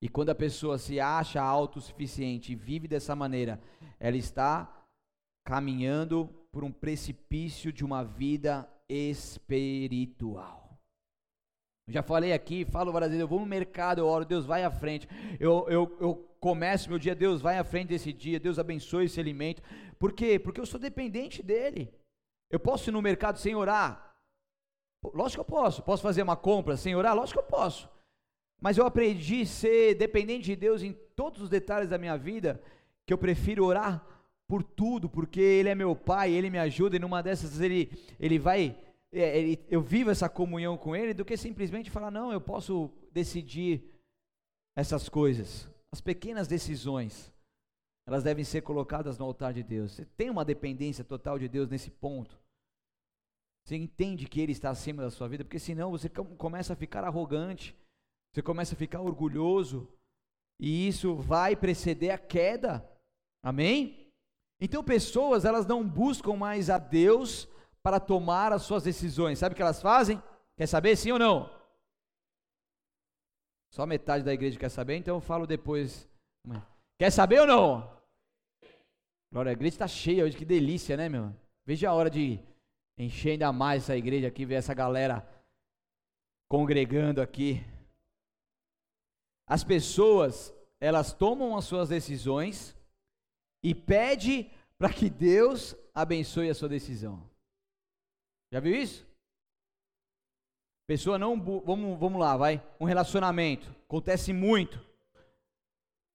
[0.02, 3.62] E quando a pessoa se acha autossuficiente e vive dessa maneira,
[4.00, 4.86] ela está
[5.44, 10.65] caminhando por um precipício de uma vida espiritual.
[11.88, 14.72] Já falei aqui, falo várias vezes, eu vou no mercado, eu oro, Deus vai à
[14.72, 15.08] frente.
[15.40, 19.20] Eu, eu, eu começo meu dia, Deus vai à frente desse dia, Deus abençoe esse
[19.20, 19.62] alimento.
[20.00, 20.40] Por quê?
[20.40, 21.94] Porque eu sou dependente dele.
[22.50, 24.16] Eu posso ir no mercado sem orar?
[25.14, 25.84] Lógico que eu posso.
[25.84, 27.16] Posso fazer uma compra sem orar?
[27.16, 27.88] Lógico que eu posso.
[28.60, 32.62] Mas eu aprendi a ser dependente de Deus em todos os detalhes da minha vida,
[33.06, 34.04] que eu prefiro orar
[34.48, 38.40] por tudo, porque Ele é meu Pai, Ele me ajuda, e numa dessas Ele, ele
[38.40, 38.76] vai
[39.20, 43.84] ele, eu vivo essa comunhão com Ele, do que simplesmente falar, não, eu posso decidir
[44.76, 45.70] essas coisas.
[45.92, 47.34] As pequenas decisões,
[48.08, 49.94] elas devem ser colocadas no altar de Deus.
[49.94, 52.38] Você tem uma dependência total de Deus nesse ponto.
[53.66, 57.04] Você entende que Ele está acima da sua vida, porque senão você começa a ficar
[57.04, 57.76] arrogante,
[58.34, 59.88] você começa a ficar orgulhoso,
[60.60, 62.88] e isso vai preceder a queda.
[63.44, 64.12] Amém?
[64.60, 67.48] Então pessoas, elas não buscam mais a Deus
[67.86, 69.38] para tomar as suas decisões.
[69.38, 70.20] Sabe o que elas fazem?
[70.58, 71.48] Quer saber sim ou não?
[73.70, 76.10] Só metade da igreja quer saber, então eu falo depois.
[76.98, 78.02] Quer saber ou não?
[79.32, 81.32] Glória, a igreja está cheia hoje, que delícia, né, meu?
[81.64, 82.40] Veja a hora de
[82.98, 85.24] encher ainda mais essa igreja aqui, ver essa galera
[86.50, 87.64] congregando aqui.
[89.46, 92.76] As pessoas, elas tomam as suas decisões
[93.62, 97.35] e pede para que Deus abençoe a sua decisão.
[98.56, 99.06] Já viu isso?
[100.88, 101.38] Pessoa não.
[101.38, 102.66] Vamos, vamos lá, vai.
[102.80, 103.70] Um relacionamento.
[103.84, 104.80] Acontece muito.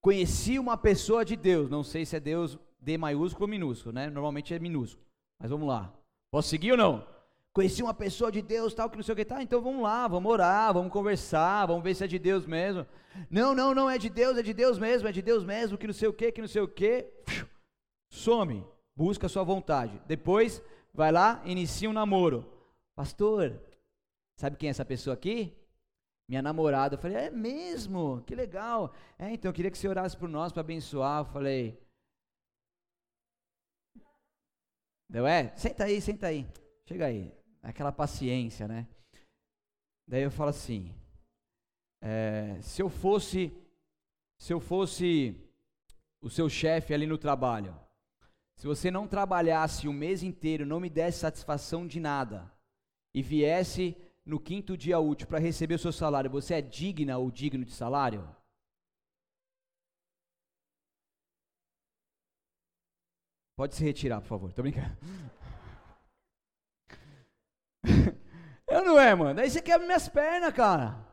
[0.01, 1.69] Conheci uma pessoa de Deus.
[1.69, 4.09] Não sei se é Deus D maiúsculo ou minúsculo, né?
[4.09, 5.05] Normalmente é minúsculo.
[5.39, 5.93] Mas vamos lá.
[6.31, 7.07] Posso seguir ou não?
[7.53, 10.07] conheci uma pessoa de Deus, tal, que não sei o que, tá, então vamos lá,
[10.07, 12.87] vamos orar, vamos conversar, vamos ver se é de Deus mesmo.
[13.29, 15.85] Não, não, não é de Deus, é de Deus mesmo, é de Deus mesmo, que
[15.85, 17.05] não sei o que, que não sei o que.
[18.09, 20.01] Some, busca a sua vontade.
[20.07, 22.45] Depois, vai lá, inicia um namoro.
[22.95, 23.59] Pastor,
[24.37, 25.55] sabe quem é essa pessoa aqui?
[26.27, 26.95] Minha namorada.
[26.95, 28.21] Eu falei, é mesmo?
[28.25, 28.93] Que legal.
[29.17, 31.21] É, então eu queria que você orasse por nós para abençoar.
[31.21, 31.81] Eu falei,
[35.11, 35.53] Deu, é?
[35.57, 36.47] Senta aí, senta aí.
[36.85, 37.33] Chega aí.
[37.61, 38.87] Aquela paciência, né?
[40.07, 40.95] Daí eu falo assim:
[42.01, 43.51] é, se eu fosse,
[44.39, 45.35] se eu fosse
[46.21, 47.77] o seu chefe ali no trabalho,
[48.61, 52.47] se você não trabalhasse o mês inteiro, não me desse satisfação de nada
[53.11, 57.31] e viesse no quinto dia útil para receber o seu salário, você é digna ou
[57.31, 58.23] digno de salário?
[63.57, 64.53] Pode se retirar, por favor.
[64.53, 64.95] Tô brincando.
[68.69, 69.39] Eu não é, mano.
[69.39, 71.03] Aí você quebra minhas pernas, cara.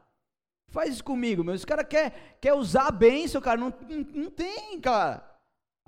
[0.67, 1.55] Faz isso comigo, meu.
[1.55, 3.59] Os cara quer, quer usar a bênção, cara.
[3.59, 5.38] Não, não, não tem, cara.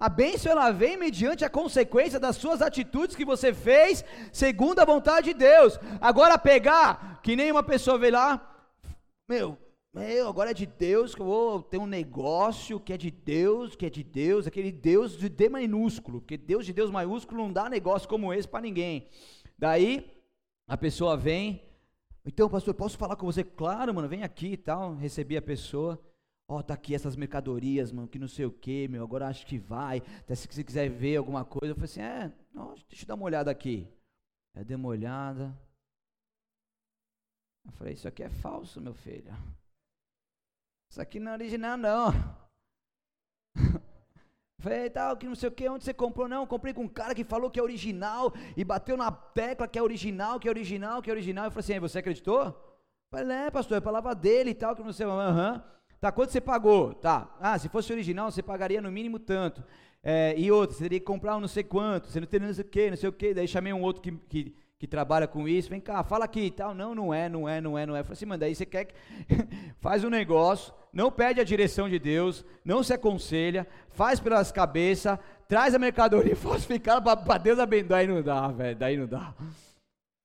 [0.01, 4.85] A bênção ela vem mediante a consequência das suas atitudes que você fez, segundo a
[4.87, 5.79] vontade de Deus.
[6.01, 8.65] Agora pegar, que nem uma pessoa veio lá,
[9.29, 9.59] meu,
[9.93, 13.77] meu, agora é de Deus que eu vou ter um negócio que é de Deus,
[13.77, 17.53] que é de Deus, aquele Deus de D minúsculo, porque Deus de Deus maiúsculo não
[17.53, 19.07] dá negócio como esse para ninguém.
[19.59, 20.11] Daí
[20.67, 21.63] a pessoa vem,
[22.25, 23.43] então, pastor, posso falar com você?
[23.43, 24.95] Claro, mano, vem aqui e tal.
[24.95, 26.01] Recebi a pessoa.
[26.51, 29.47] Ó, oh, tá aqui essas mercadorias, mano, que não sei o que, meu, agora acho
[29.47, 29.99] que vai.
[30.19, 33.15] Até se você quiser ver alguma coisa, eu falei assim, é, não, deixa eu dar
[33.15, 33.87] uma olhada aqui.
[34.57, 35.57] Eu dei uma olhada.
[37.65, 39.33] Eu falei, isso aqui é falso, meu filho.
[40.91, 42.11] Isso aqui não é original, não.
[44.59, 46.29] Falei, tal, que não sei o que, onde você comprou?
[46.29, 49.79] Não, comprei com um cara que falou que é original e bateu na tecla que
[49.79, 51.45] é original, que é original, que é original.
[51.45, 52.61] Eu falei assim, você acreditou?
[53.09, 55.53] falei, é, pastor, é palavra dele e tal, que não sei, aham.
[55.55, 55.80] Uhum.
[56.01, 56.95] Tá, quanto você pagou?
[56.95, 59.63] Tá, ah, se fosse original, você pagaria no mínimo tanto.
[60.03, 62.55] É, e outro, você teria que comprar um não sei quanto, você não teria não
[62.55, 63.35] sei o que, não sei o que.
[63.35, 66.51] Daí chamei um outro que, que, que trabalha com isso, vem cá, fala aqui e
[66.51, 66.75] tal.
[66.75, 68.03] Não, não é, não é, não é, não é.
[68.03, 68.95] Falei assim, mano, daí você quer que
[69.79, 75.19] faz um negócio, não pede a direção de Deus, não se aconselha, faz pelas cabeças,
[75.47, 77.89] traz a mercadoria falsificada para Deus abençoar.
[77.91, 79.35] Daí não dá, velho, daí não dá.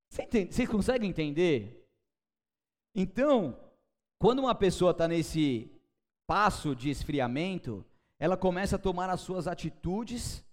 [0.10, 1.86] Vocês conseguem entender?
[2.96, 3.58] Então,
[4.20, 5.72] quando uma pessoa está nesse
[6.28, 7.86] passo de esfriamento,
[8.20, 10.44] ela começa a tomar as suas atitudes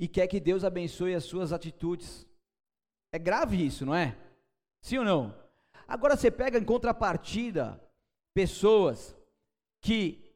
[0.00, 2.26] e quer que Deus abençoe as suas atitudes.
[3.12, 4.16] É grave isso, não é?
[4.80, 5.42] Sim ou não?
[5.86, 7.80] Agora você pega em contrapartida
[8.34, 9.16] pessoas
[9.80, 10.34] que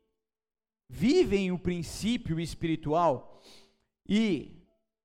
[0.88, 3.40] vivem o princípio espiritual
[4.08, 4.55] e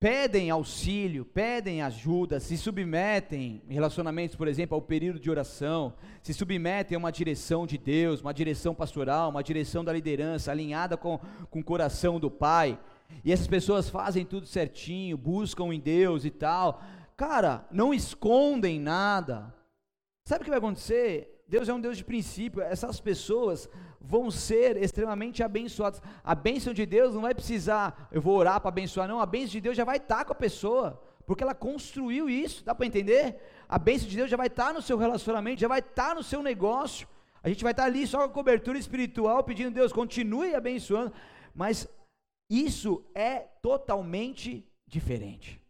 [0.01, 6.33] pedem auxílio, pedem ajuda, se submetem em relacionamentos, por exemplo, ao período de oração, se
[6.33, 11.19] submetem a uma direção de Deus, uma direção pastoral, uma direção da liderança, alinhada com,
[11.51, 12.79] com o coração do Pai.
[13.23, 16.81] E essas pessoas fazem tudo certinho, buscam em Deus e tal.
[17.15, 19.53] Cara, não escondem nada.
[20.25, 21.30] Sabe o que vai acontecer?
[21.51, 22.61] Deus é um Deus de princípio.
[22.61, 26.01] Essas pessoas vão ser extremamente abençoadas.
[26.23, 29.19] A bênção de Deus não vai precisar, eu vou orar para abençoar, não.
[29.19, 32.63] A bênção de Deus já vai estar tá com a pessoa, porque ela construiu isso.
[32.63, 33.35] Dá para entender?
[33.67, 36.15] A bênção de Deus já vai estar tá no seu relacionamento, já vai estar tá
[36.15, 37.05] no seu negócio.
[37.43, 41.11] A gente vai estar ali só com a cobertura espiritual, pedindo Deus, continue abençoando.
[41.53, 41.85] Mas
[42.49, 45.61] isso é totalmente diferente.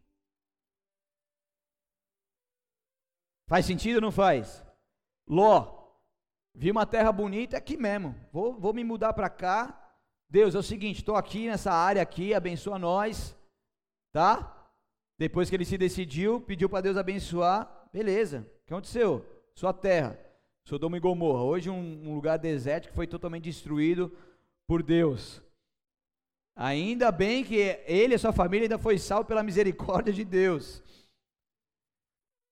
[3.48, 4.64] Faz sentido ou não faz?
[5.28, 5.82] Ló,
[6.54, 8.16] vi uma terra bonita aqui mesmo.
[8.32, 9.78] Vou, vou me mudar para cá.
[10.30, 13.38] Deus, é o seguinte, estou aqui nessa área aqui, abençoa nós,
[14.14, 14.70] tá?
[15.18, 18.40] Depois que ele se decidiu, pediu para Deus abençoar, beleza.
[18.40, 19.26] O que aconteceu?
[19.54, 20.18] Sua terra,
[20.64, 24.16] Sodoma e Gomorra, hoje um, um lugar deserto que foi totalmente destruído
[24.66, 25.42] por Deus.
[26.56, 27.56] Ainda bem que
[27.86, 30.82] ele e sua família ainda foi salvo pela misericórdia de Deus.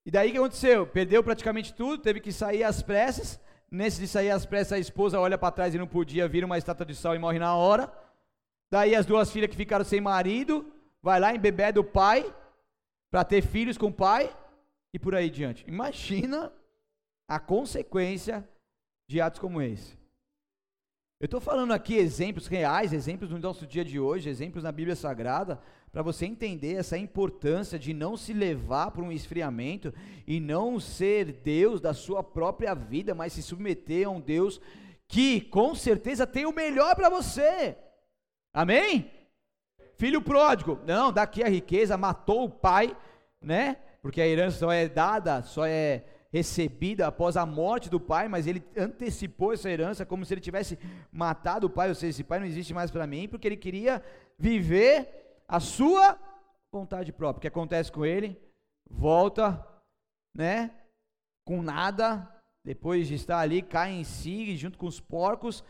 [0.04, 0.86] E daí o que aconteceu?
[0.86, 3.40] Perdeu praticamente tudo, teve que sair às pressas.
[3.70, 6.58] Nesse de sair às pressas, a esposa olha para trás e não podia, vira uma
[6.58, 7.92] estátua de sal e morre na hora.
[8.70, 10.72] Daí as duas filhas que ficaram sem marido,
[11.02, 12.24] vai lá em bebê do pai,
[13.10, 14.34] para ter filhos com o pai,
[14.92, 15.64] e por aí diante.
[15.68, 16.52] Imagina
[17.28, 18.48] a consequência
[19.08, 19.99] de atos como esse.
[21.20, 24.96] Eu estou falando aqui exemplos reais, exemplos do nosso dia de hoje, exemplos na Bíblia
[24.96, 25.60] Sagrada,
[25.92, 29.92] para você entender essa importância de não se levar por um esfriamento
[30.26, 34.62] e não ser Deus da sua própria vida, mas se submeter a um Deus
[35.06, 37.76] que com certeza tem o melhor para você.
[38.50, 39.10] Amém?
[39.96, 42.96] Filho pródigo, não, daqui a riqueza, matou o pai,
[43.42, 43.76] né?
[44.00, 46.02] Porque a herança só é dada, só é
[46.32, 50.78] recebida após a morte do pai, mas ele antecipou essa herança como se ele tivesse
[51.12, 54.02] matado o pai, ou seja, esse pai não existe mais para mim, porque ele queria
[54.38, 56.18] viver a sua
[56.72, 57.38] vontade própria.
[57.38, 58.40] O que acontece com ele?
[58.88, 59.64] Volta,
[60.34, 60.70] né?
[61.44, 62.28] Com nada,
[62.64, 65.64] depois de estar ali, cai em si, junto com os porcos,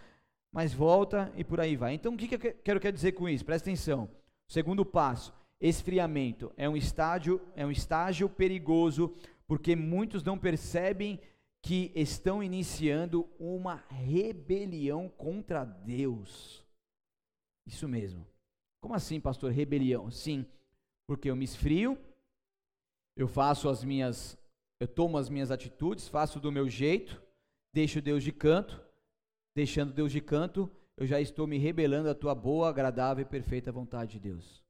[0.53, 1.95] mas volta e por aí vai.
[1.95, 3.45] Então, o que, eu quero, quero dizer com isso?
[3.45, 4.11] Presta atenção.
[4.49, 9.15] Segundo passo, esfriamento é um estágio, é um estágio perigoso
[9.51, 11.21] porque muitos não percebem
[11.61, 16.65] que estão iniciando uma rebelião contra Deus.
[17.67, 18.25] Isso mesmo.
[18.81, 19.51] Como assim, pastor?
[19.51, 20.09] Rebelião?
[20.09, 20.47] Sim,
[21.05, 21.99] porque eu me esfrio,
[23.17, 24.39] eu faço as minhas,
[24.79, 27.21] eu tomo as minhas atitudes, faço do meu jeito,
[27.75, 28.81] deixo Deus de canto,
[29.53, 33.73] deixando Deus de canto, eu já estou me rebelando à tua boa, agradável e perfeita
[33.73, 34.63] vontade de Deus.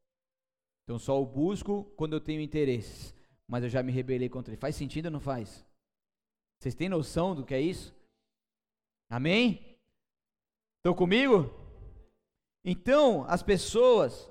[0.85, 3.20] Então só o busco quando eu tenho interesses
[3.51, 4.61] mas eu já me rebelei contra ele.
[4.61, 5.67] Faz sentido ou não faz?
[6.57, 7.93] Vocês têm noção do que é isso?
[9.11, 9.77] Amém?
[10.79, 11.51] Estão comigo?
[12.65, 14.31] Então, as pessoas.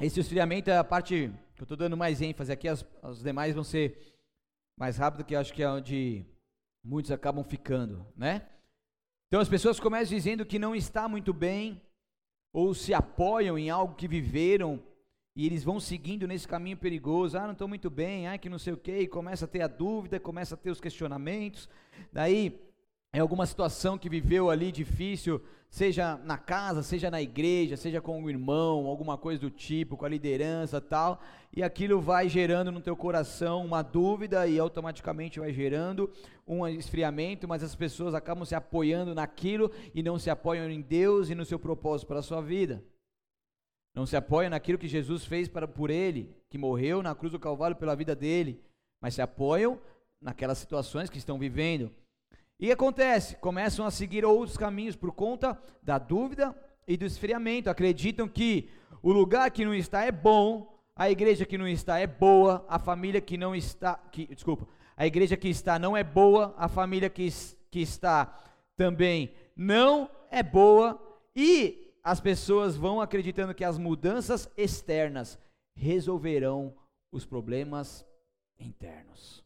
[0.00, 3.52] Esse esfriamento é a parte que eu estou dando mais ênfase aqui, as, os demais
[3.52, 4.16] vão ser
[4.78, 6.24] mais rápido, que acho que é onde
[6.84, 8.48] muitos acabam ficando, né?
[9.26, 11.82] Então as pessoas começam dizendo que não está muito bem,
[12.52, 14.80] ou se apoiam em algo que viveram
[15.36, 18.58] e eles vão seguindo nesse caminho perigoso, ah, não estou muito bem, ah, que não
[18.58, 21.68] sei o quê, e começa a ter a dúvida, começa a ter os questionamentos,
[22.10, 22.58] daí
[23.12, 28.18] é alguma situação que viveu ali difícil, seja na casa, seja na igreja, seja com
[28.18, 31.20] um irmão, alguma coisa do tipo, com a liderança tal,
[31.54, 36.10] e aquilo vai gerando no teu coração uma dúvida e automaticamente vai gerando
[36.46, 41.28] um esfriamento, mas as pessoas acabam se apoiando naquilo e não se apoiam em Deus
[41.28, 42.82] e no seu propósito para a sua vida.
[43.96, 47.40] Não se apoia naquilo que Jesus fez para, por ele, que morreu na cruz do
[47.40, 48.62] Calvário pela vida dele,
[49.00, 49.80] mas se apoiam
[50.20, 51.90] naquelas situações que estão vivendo.
[52.60, 56.54] E acontece, começam a seguir outros caminhos por conta da dúvida
[56.86, 57.70] e do esfriamento.
[57.70, 58.68] Acreditam que
[59.02, 62.78] o lugar que não está é bom, a igreja que não está é boa, a
[62.78, 67.08] família que não está, que, desculpa, a igreja que está não é boa, a família
[67.08, 67.28] que,
[67.70, 68.44] que está
[68.76, 71.00] também não é boa,
[71.34, 75.36] e as pessoas vão acreditando que as mudanças externas
[75.74, 76.72] resolverão
[77.10, 78.06] os problemas
[78.60, 79.44] internos.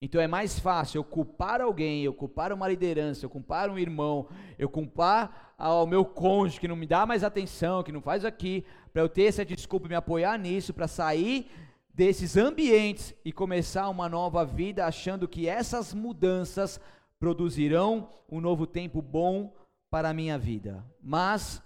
[0.00, 4.26] Então é mais fácil eu culpar alguém, eu culpar uma liderança, eu culpar um irmão,
[4.58, 8.64] eu culpar ao meu cônjuge que não me dá mais atenção, que não faz aqui,
[8.90, 11.50] para eu ter essa desculpa e me apoiar nisso, para sair
[11.92, 16.80] desses ambientes e começar uma nova vida achando que essas mudanças
[17.20, 19.52] produzirão um novo tempo bom
[19.90, 20.84] para a minha vida.
[21.02, 21.62] Mas,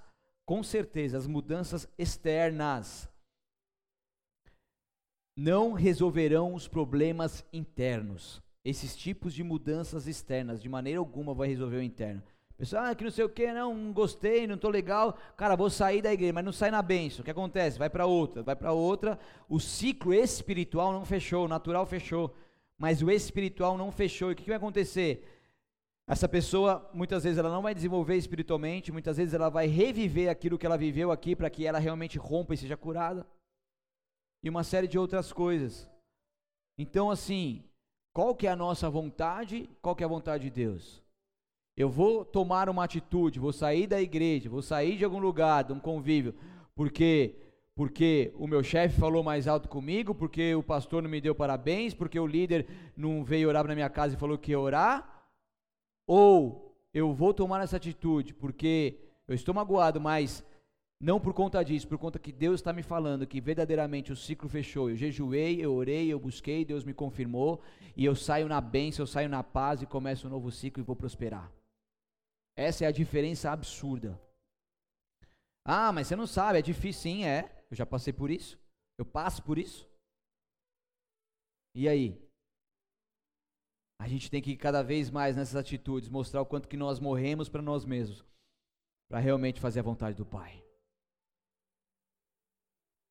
[0.47, 3.09] com certeza, as mudanças externas
[5.37, 8.43] não resolverão os problemas internos.
[8.65, 12.23] Esses tipos de mudanças externas, de maneira alguma, vai resolver o interno.
[12.57, 15.69] Pessoal, ah, que não sei o que, não, não gostei, não estou legal, cara, vou
[15.69, 17.23] sair da igreja, mas não sai na benção.
[17.23, 17.77] O que acontece?
[17.77, 19.19] Vai para outra, vai para outra.
[19.49, 22.33] O ciclo espiritual não fechou, o natural fechou,
[22.79, 24.31] mas o espiritual não fechou.
[24.31, 25.32] E o que vai acontecer?
[26.07, 30.59] Essa pessoa, muitas vezes, ela não vai desenvolver espiritualmente, muitas vezes ela vai reviver aquilo
[30.59, 33.27] que ela viveu aqui para que ela realmente rompa e seja curada.
[34.43, 35.89] E uma série de outras coisas.
[36.77, 37.63] Então, assim,
[38.13, 39.71] qual que é a nossa vontade?
[39.81, 41.03] Qual que é a vontade de Deus?
[41.77, 45.73] Eu vou tomar uma atitude, vou sair da igreja, vou sair de algum lugar, de
[45.73, 46.35] um convívio,
[46.75, 47.37] porque
[47.75, 51.95] porque o meu chefe falou mais alto comigo, porque o pastor não me deu parabéns,
[51.95, 55.12] porque o líder não veio orar na minha casa e falou que ia orar,
[56.07, 60.45] ou eu vou tomar essa atitude porque eu estou magoado, mas
[61.01, 64.49] não por conta disso, por conta que Deus está me falando que verdadeiramente o ciclo
[64.49, 64.89] fechou.
[64.89, 67.61] Eu jejuei, eu orei, eu busquei, Deus me confirmou,
[67.97, 70.87] e eu saio na bênção, eu saio na paz e começo um novo ciclo e
[70.87, 71.51] vou prosperar.
[72.55, 74.21] Essa é a diferença absurda.
[75.65, 77.65] Ah, mas você não sabe, é difícil, sim, é.
[77.71, 78.59] Eu já passei por isso.
[78.99, 79.89] Eu passo por isso.
[81.75, 82.21] E aí?
[84.03, 87.49] A gente tem que cada vez mais nessas atitudes mostrar o quanto que nós morremos
[87.49, 88.25] para nós mesmos,
[89.09, 90.61] para realmente fazer a vontade do Pai.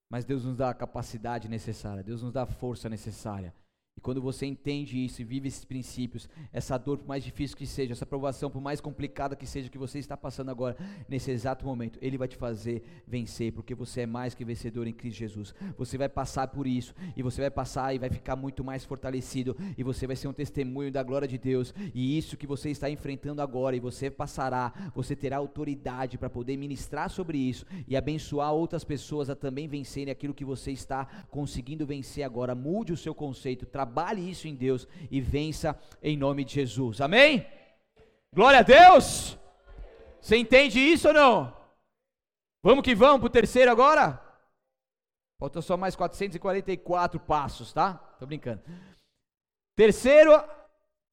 [0.09, 3.55] Mas Deus nos dá a capacidade necessária, Deus nos dá a força necessária.
[4.01, 7.93] Quando você entende isso e vive esses princípios, essa dor, por mais difícil que seja,
[7.93, 10.75] essa provação, por mais complicada que seja que você está passando agora,
[11.07, 14.93] nesse exato momento, Ele vai te fazer vencer, porque você é mais que vencedor em
[14.93, 15.53] Cristo Jesus.
[15.77, 19.55] Você vai passar por isso, e você vai passar e vai ficar muito mais fortalecido,
[19.77, 21.73] e você vai ser um testemunho da glória de Deus.
[21.93, 26.57] E isso que você está enfrentando agora, e você passará, você terá autoridade para poder
[26.57, 31.85] ministrar sobre isso e abençoar outras pessoas a também vencerem aquilo que você está conseguindo
[31.85, 32.55] vencer agora.
[32.55, 37.01] Mude o seu conceito, trabalhe trabalhe isso em Deus e vença em nome de Jesus.
[37.01, 37.45] Amém?
[38.33, 39.37] Glória a Deus!
[40.21, 41.57] Você entende isso ou não?
[42.63, 44.21] Vamos que vamos para o terceiro agora?
[45.37, 47.95] Faltam só mais 444 passos, tá?
[48.17, 48.61] Tô brincando.
[49.75, 50.31] Terceiro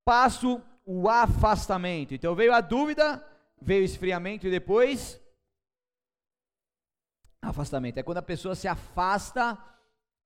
[0.04, 2.14] passo, o afastamento.
[2.14, 3.26] Então veio a dúvida,
[3.60, 5.20] veio o esfriamento e depois
[7.42, 7.98] afastamento.
[7.98, 9.58] É quando a pessoa se afasta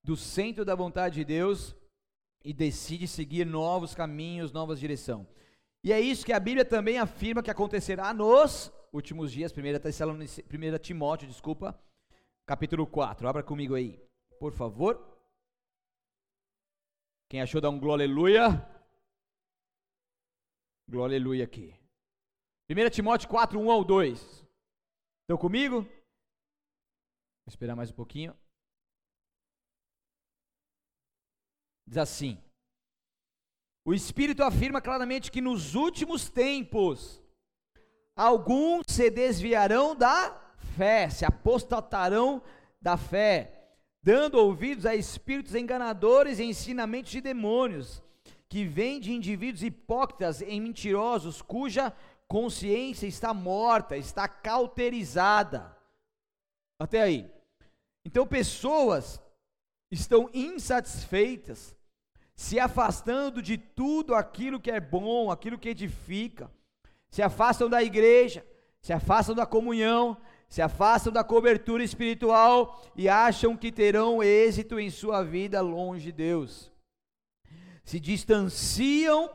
[0.05, 1.75] do centro da vontade de Deus
[2.45, 5.27] e decide seguir novos caminhos, novas direção.
[5.85, 11.27] E é isso que a Bíblia também afirma que acontecerá nos últimos dias, 1 Timóteo,
[11.27, 11.79] desculpa,
[12.47, 13.27] capítulo 4.
[13.29, 14.01] Abra comigo aí,
[14.39, 15.13] por favor.
[17.29, 18.49] Quem achou, dá um glória aleluia.
[20.89, 21.75] Glória aleluia aqui.
[22.69, 24.21] 1 Timóteo 4, 1 ao 2.
[25.23, 25.83] Estão comigo?
[25.83, 28.37] Vou esperar mais um pouquinho.
[31.93, 32.39] Diz assim:
[33.85, 37.23] O Espírito afirma claramente que nos últimos tempos
[38.17, 40.35] alguns se desviarão da
[40.75, 42.41] fé, se apostatarão
[42.81, 48.03] da fé, dando ouvidos a espíritos enganadores e ensinamentos de demônios,
[48.49, 51.95] que vêm de indivíduos hipócritas e mentirosos, cuja
[52.27, 55.77] consciência está morta, está cauterizada.
[56.81, 57.31] Até aí.
[58.03, 59.21] Então, pessoas
[59.91, 61.77] estão insatisfeitas,
[62.43, 66.51] se afastando de tudo aquilo que é bom, aquilo que edifica,
[67.09, 68.45] se afastam da igreja,
[68.81, 70.17] se afastam da comunhão,
[70.49, 76.13] se afastam da cobertura espiritual e acham que terão êxito em sua vida longe de
[76.13, 76.73] Deus.
[77.85, 79.31] Se distanciam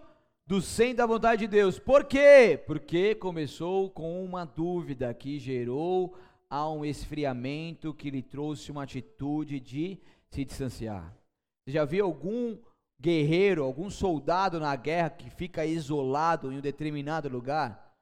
[0.45, 1.79] do centro da vontade de Deus.
[1.79, 2.61] Por quê?
[2.67, 6.13] Porque começou com uma dúvida que gerou
[6.49, 9.97] a um esfriamento que lhe trouxe uma atitude de
[10.29, 11.15] se distanciar.
[11.63, 12.57] Você já viu algum
[12.99, 17.93] guerreiro, algum soldado na guerra que fica isolado em um determinado lugar?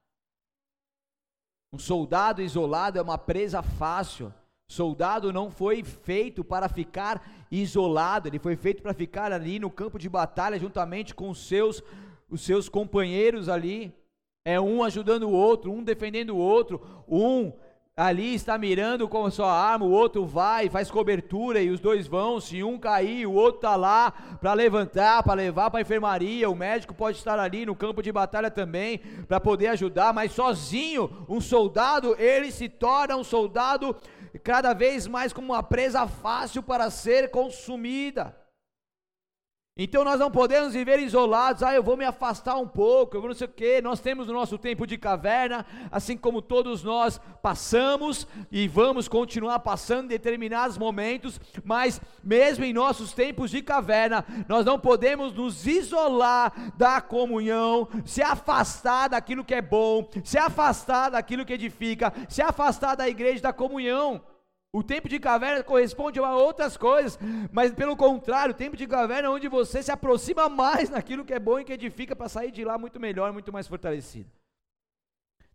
[1.73, 4.33] Um soldado isolado é uma presa fácil.
[4.67, 7.21] Soldado não foi feito para ficar
[7.51, 11.83] isolado, ele foi feito para ficar ali no campo de batalha juntamente com os seus
[12.29, 13.93] os seus companheiros ali.
[14.43, 17.51] É um ajudando o outro, um defendendo o outro, um
[17.97, 22.05] ali está mirando com a sua arma, o outro vai, faz cobertura e os dois
[22.05, 22.41] vão.
[22.41, 26.49] Se um cair, o outro está lá para levantar, para levar para a enfermaria.
[26.49, 28.97] O médico pode estar ali no campo de batalha também
[29.29, 33.95] para poder ajudar, mas sozinho, um soldado, ele se torna um soldado
[34.43, 38.35] cada vez mais como uma presa fácil para ser consumida.
[39.77, 43.27] Então nós não podemos viver isolados, ah, eu vou me afastar um pouco, eu vou
[43.27, 43.81] não sei o quê.
[43.81, 49.59] Nós temos o nosso tempo de caverna, assim como todos nós passamos e vamos continuar
[49.59, 55.67] passando em determinados momentos, mas mesmo em nossos tempos de caverna, nós não podemos nos
[55.67, 62.41] isolar da comunhão, se afastar daquilo que é bom, se afastar daquilo que edifica, se
[62.41, 64.23] afastar da igreja da comunhão.
[64.75, 67.17] O tempo de caverna corresponde a outras coisas,
[67.49, 71.33] mas pelo contrário, o tempo de caverna é onde você se aproxima mais naquilo que
[71.33, 74.29] é bom e que edifica para sair de lá muito melhor, muito mais fortalecido.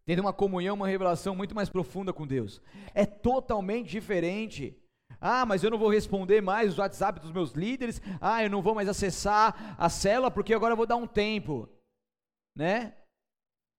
[0.07, 2.63] Tendo uma comunhão, uma revelação muito mais profunda com Deus.
[2.95, 4.75] É totalmente diferente.
[5.21, 8.01] Ah, mas eu não vou responder mais os WhatsApp dos meus líderes.
[8.23, 11.69] Ah, eu não vou mais acessar a cela porque agora eu vou dar um tempo,
[12.57, 12.95] né?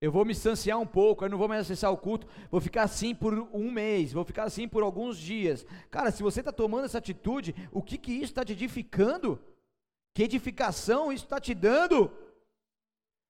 [0.01, 2.81] Eu vou me distanciar um pouco, eu não vou mais acessar o culto, vou ficar
[2.81, 5.63] assim por um mês, vou ficar assim por alguns dias.
[5.91, 9.39] Cara, se você está tomando essa atitude, o que, que isso está te edificando?
[10.15, 12.11] Que edificação isso está te dando?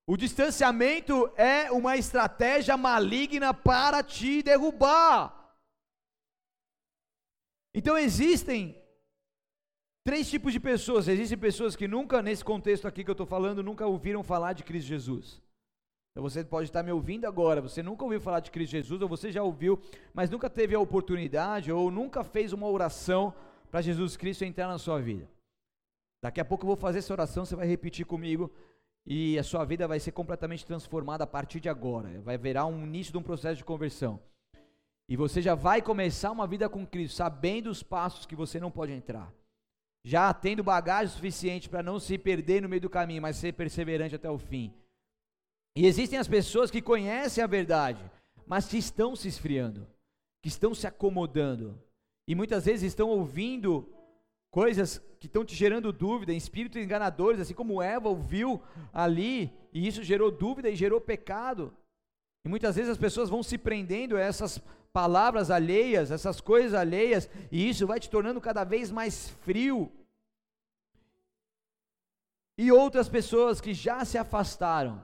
[0.08, 5.54] O distanciamento é uma estratégia maligna para te derrubar.
[7.74, 8.82] Então existem
[10.06, 11.10] três tipos de pessoas.
[11.10, 14.64] Existem pessoas que nunca, nesse contexto aqui que eu estou falando, nunca ouviram falar de
[14.64, 15.42] Cristo Jesus.
[16.12, 19.08] Então você pode estar me ouvindo agora, você nunca ouviu falar de Cristo Jesus, ou
[19.08, 19.80] você já ouviu,
[20.14, 23.34] mas nunca teve a oportunidade, ou nunca fez uma oração
[23.70, 25.30] para Jesus Cristo entrar na sua vida.
[26.22, 28.52] Daqui a pouco eu vou fazer essa oração, você vai repetir comigo,
[29.06, 32.22] e a sua vida vai ser completamente transformada a partir de agora.
[32.22, 34.20] Vai virar um início de um processo de conversão.
[35.10, 38.70] E você já vai começar uma vida com Cristo, sabendo os passos que você não
[38.70, 39.34] pode entrar.
[40.04, 44.16] já tendo bagagem suficiente para não se perder no meio do caminho, mas ser perseverante
[44.16, 44.74] até o fim.
[45.76, 48.04] E existem as pessoas que conhecem a verdade,
[48.46, 49.88] mas que estão se esfriando,
[50.42, 51.82] que estão se acomodando,
[52.28, 53.88] e muitas vezes estão ouvindo
[54.52, 58.62] coisas que estão te gerando dúvida, espíritos enganadores, assim como Eva ouviu
[58.92, 61.74] ali, e isso gerou dúvida e gerou pecado.
[62.44, 64.60] E muitas vezes as pessoas vão se prendendo a essas
[64.92, 69.92] palavras alheias, essas coisas alheias, e isso vai te tornando cada vez mais frio.
[72.58, 75.02] E outras pessoas que já se afastaram,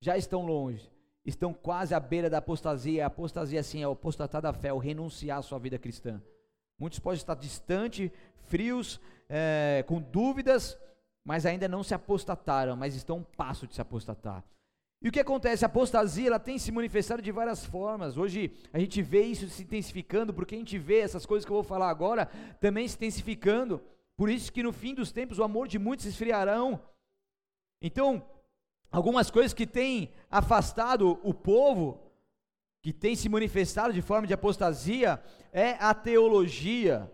[0.00, 0.90] já estão longe,
[1.24, 3.04] estão quase à beira da apostasia.
[3.04, 6.22] A apostasia, assim, é o apostatar da fé, o renunciar à sua vida cristã.
[6.78, 8.12] Muitos podem estar distante,
[8.46, 10.78] frios, é, com dúvidas,
[11.24, 14.44] mas ainda não se apostataram, mas estão um passo de se apostatar.
[15.02, 15.64] E o que acontece?
[15.64, 18.16] A apostasia ela tem se manifestado de várias formas.
[18.16, 21.56] Hoje a gente vê isso se intensificando, porque a gente vê essas coisas que eu
[21.56, 22.26] vou falar agora
[22.60, 23.82] também se intensificando.
[24.16, 26.82] Por isso que no fim dos tempos o amor de muitos se esfriarão.
[27.82, 28.24] Então,
[28.90, 32.00] algumas coisas que têm afastado o povo,
[32.82, 35.22] que têm se manifestado de forma de apostasia,
[35.52, 37.10] é a teologia.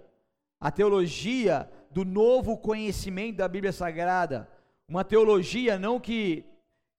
[0.60, 4.48] A teologia do novo conhecimento da Bíblia Sagrada.
[4.88, 6.44] Uma teologia não que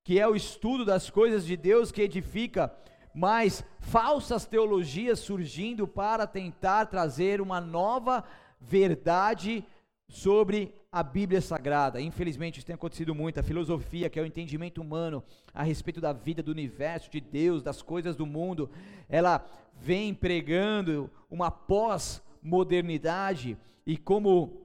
[0.03, 2.73] que é o estudo das coisas de Deus que edifica,
[3.13, 8.23] mas falsas teologias surgindo para tentar trazer uma nova
[8.59, 9.65] verdade
[10.07, 11.99] sobre a Bíblia Sagrada.
[11.99, 13.39] Infelizmente, isso tem acontecido muito.
[13.39, 15.23] A filosofia, que é o entendimento humano
[15.53, 18.69] a respeito da vida, do universo, de Deus, das coisas do mundo,
[19.09, 19.43] ela
[19.79, 24.61] vem pregando uma pós-modernidade e como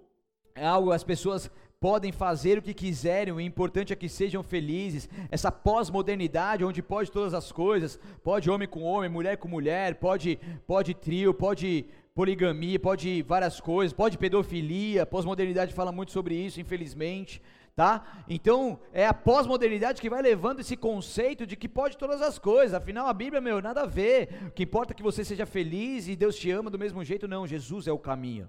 [0.55, 5.09] é algo as pessoas podem fazer o que quiserem, o importante é que sejam felizes.
[5.31, 10.39] Essa pós-modernidade, onde pode todas as coisas, pode homem com homem, mulher com mulher, pode,
[10.67, 11.87] pode trio, pode
[12.19, 15.07] poligamia, pode várias coisas, pode pedofilia.
[15.07, 17.41] Pós-modernidade fala muito sobre isso, infelizmente.
[17.77, 18.25] Tá?
[18.29, 22.75] Então, é a pós-modernidade que vai levando esse conceito de que pode todas as coisas.
[22.75, 24.31] Afinal, a Bíblia, meu, nada a ver.
[24.49, 27.29] O que importa é que você seja feliz e Deus te ama do mesmo jeito.
[27.29, 28.49] Não, Jesus é o caminho.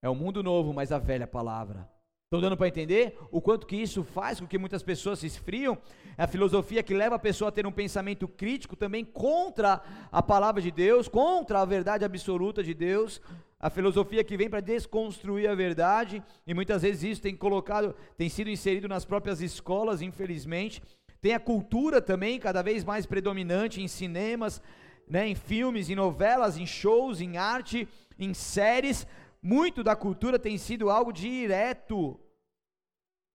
[0.00, 1.86] É o mundo novo, mas a velha palavra.
[2.32, 5.76] Estão dando para entender o quanto que isso faz com que muitas pessoas se esfriam?
[6.16, 10.22] É a filosofia que leva a pessoa a ter um pensamento crítico também contra a
[10.22, 13.20] palavra de Deus, contra a verdade absoluta de Deus.
[13.58, 18.28] A filosofia que vem para desconstruir a verdade, e muitas vezes isso tem colocado, tem
[18.28, 20.80] sido inserido nas próprias escolas, infelizmente.
[21.20, 24.62] Tem a cultura também cada vez mais predominante em cinemas,
[25.08, 29.04] né, em filmes, em novelas, em shows, em arte, em séries,
[29.42, 32.18] muito da cultura tem sido algo direto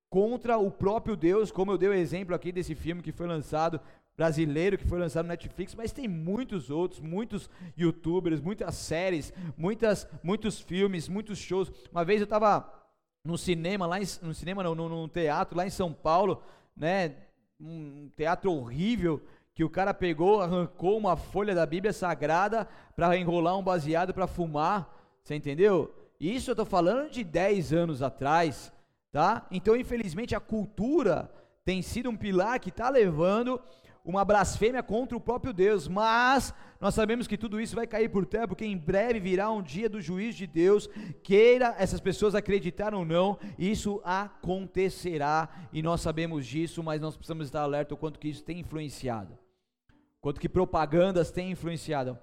[0.10, 3.80] contra o próprio Deus, como eu dei o exemplo aqui desse filme que foi lançado
[4.16, 10.08] brasileiro que foi lançado no Netflix, mas tem muitos outros, muitos youtubers, muitas séries, muitas,
[10.24, 11.72] muitos filmes, muitos shows.
[11.92, 12.72] Uma vez eu estava
[13.26, 16.42] no cinema, lá em, no cinema não, num teatro lá em São Paulo,
[16.76, 17.16] né,
[17.60, 19.22] um teatro horrível,
[19.54, 24.28] que o cara pegou, arrancou uma folha da Bíblia Sagrada para enrolar um baseado para
[24.28, 24.94] fumar,
[25.26, 25.92] você entendeu?
[26.20, 28.72] Isso eu estou falando de 10 anos atrás,
[29.12, 29.48] tá?
[29.50, 31.32] Então, infelizmente, a cultura
[31.64, 33.60] tem sido um pilar que está levando
[34.04, 38.24] uma blasfêmia contra o próprio Deus, mas nós sabemos que tudo isso vai cair por
[38.24, 40.88] terra, porque em breve virá um dia do juízo de Deus,
[41.24, 47.48] queira essas pessoas acreditar ou não, isso acontecerá, e nós sabemos disso, mas nós precisamos
[47.48, 49.36] estar alerta o quanto que isso tem influenciado,
[50.22, 52.16] quanto que propagandas têm influenciado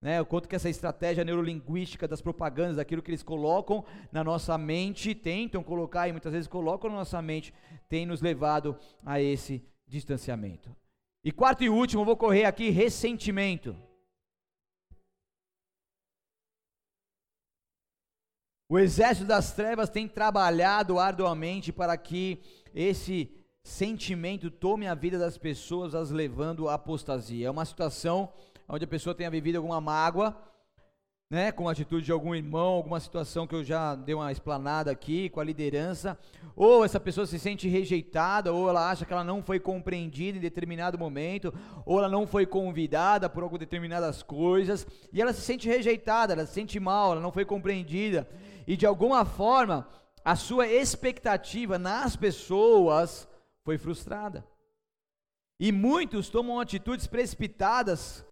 [0.00, 4.56] né, o quanto que essa estratégia neurolinguística das propagandas, daquilo que eles colocam na nossa
[4.58, 7.52] mente, tentam colocar e muitas vezes colocam na nossa mente,
[7.88, 10.74] tem nos levado a esse distanciamento.
[11.24, 13.76] E quarto e último, vou correr aqui, ressentimento.
[18.68, 22.40] O exército das trevas tem trabalhado arduamente para que
[22.74, 23.30] esse
[23.62, 27.46] sentimento tome a vida das pessoas, as levando à apostasia.
[27.46, 28.32] É uma situação
[28.68, 30.36] onde a pessoa tenha vivido alguma mágoa,
[31.28, 34.92] né, com a atitude de algum irmão, alguma situação que eu já dei uma explanada
[34.92, 36.16] aqui com a liderança,
[36.54, 40.40] ou essa pessoa se sente rejeitada, ou ela acha que ela não foi compreendida em
[40.40, 41.52] determinado momento,
[41.84, 46.46] ou ela não foi convidada por algumas determinadas coisas, e ela se sente rejeitada, ela
[46.46, 48.28] se sente mal, ela não foi compreendida,
[48.66, 49.88] e de alguma forma
[50.24, 53.28] a sua expectativa nas pessoas
[53.64, 54.46] foi frustrada.
[55.58, 58.25] E muitos tomam atitudes precipitadas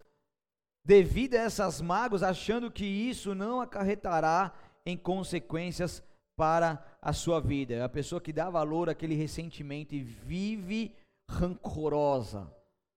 [0.85, 4.53] devido a essas mágoas, achando que isso não acarretará
[4.85, 6.03] em consequências
[6.37, 7.83] para a sua vida.
[7.83, 10.95] A pessoa que dá valor àquele ressentimento e vive
[11.27, 12.53] rancorosa,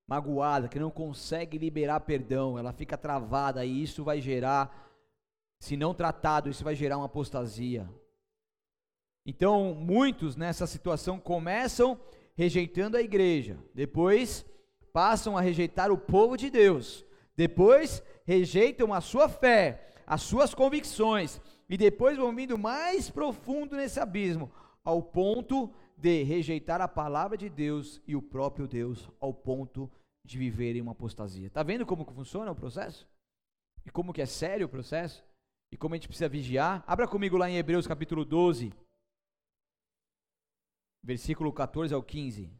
[0.06, 4.92] magoada, que não consegue liberar perdão, ela fica travada e isso vai gerar,
[5.58, 7.88] se não tratado, isso vai gerar uma apostasia.
[9.24, 11.98] Então, muitos nessa situação começam
[12.34, 14.44] rejeitando a igreja, depois
[14.92, 17.04] passam a rejeitar o povo de Deus,
[17.38, 24.00] depois rejeitam a sua fé, as suas convicções, e depois vão vindo mais profundo nesse
[24.00, 24.50] abismo,
[24.82, 29.88] ao ponto de rejeitar a palavra de Deus e o próprio Deus, ao ponto
[30.24, 31.46] de viverem uma apostasia.
[31.46, 33.08] Está vendo como funciona o processo?
[33.86, 35.24] E como que é sério o processo?
[35.70, 36.82] E como a gente precisa vigiar?
[36.88, 38.72] Abra comigo lá em Hebreus capítulo 12,
[41.04, 42.50] versículo 14 ao 15.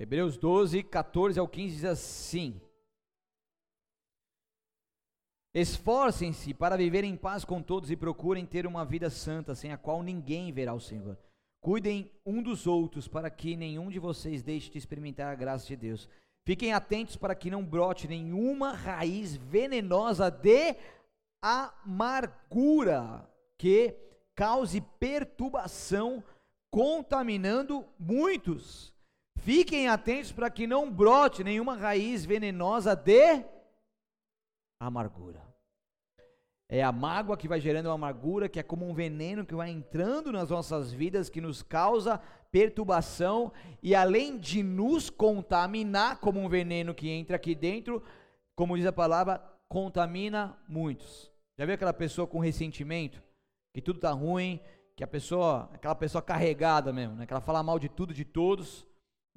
[0.00, 2.58] Hebreus 12, 14 ao 15 diz assim:
[5.52, 9.76] Esforcem-se para viver em paz com todos e procurem ter uma vida santa, sem a
[9.76, 11.18] qual ninguém verá o Senhor.
[11.60, 15.76] Cuidem um dos outros, para que nenhum de vocês deixe de experimentar a graça de
[15.76, 16.08] Deus.
[16.46, 20.76] Fiquem atentos para que não brote nenhuma raiz venenosa de
[21.42, 23.94] amargura que
[24.34, 26.24] cause perturbação,
[26.70, 28.98] contaminando muitos.
[29.42, 33.42] Fiquem atentos para que não brote nenhuma raiz venenosa de
[34.78, 35.42] amargura.
[36.68, 39.70] É a mágoa que vai gerando uma amargura, que é como um veneno que vai
[39.70, 42.20] entrando nas nossas vidas, que nos causa
[42.52, 48.02] perturbação e além de nos contaminar, como um veneno que entra aqui dentro,
[48.54, 51.30] como diz a palavra, contamina muitos.
[51.58, 53.22] Já viu aquela pessoa com ressentimento,
[53.72, 54.60] que tudo tá ruim,
[54.96, 57.26] que a pessoa, aquela pessoa carregada mesmo, né?
[57.26, 58.86] Que ela fala mal de tudo, de todos,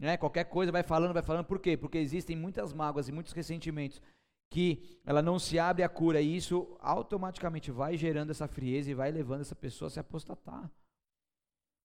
[0.03, 0.17] né?
[0.17, 1.45] Qualquer coisa vai falando, vai falando.
[1.45, 1.77] Por quê?
[1.77, 4.01] Porque existem muitas mágoas e muitos ressentimentos
[4.49, 8.93] que ela não se abre a cura e isso automaticamente vai gerando essa frieza e
[8.93, 10.69] vai levando essa pessoa a se apostatar.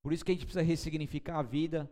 [0.02, 1.90] Por isso que a gente precisa ressignificar a vida,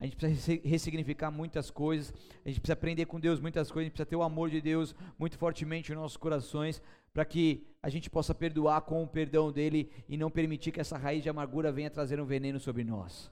[0.00, 2.12] a gente precisa ressignificar muitas coisas,
[2.44, 4.60] a gente precisa aprender com Deus muitas coisas, a gente precisa ter o amor de
[4.60, 6.80] Deus muito fortemente nos nossos corações,
[7.12, 10.96] para que a gente possa perdoar com o perdão dele e não permitir que essa
[10.96, 13.30] raiz de amargura venha trazer um veneno sobre nós.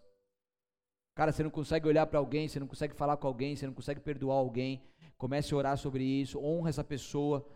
[1.14, 3.74] Cara, você não consegue olhar para alguém, você não consegue falar com alguém, você não
[3.74, 4.82] consegue perdoar alguém,
[5.22, 7.46] Comece a orar sobre isso, honra essa pessoa.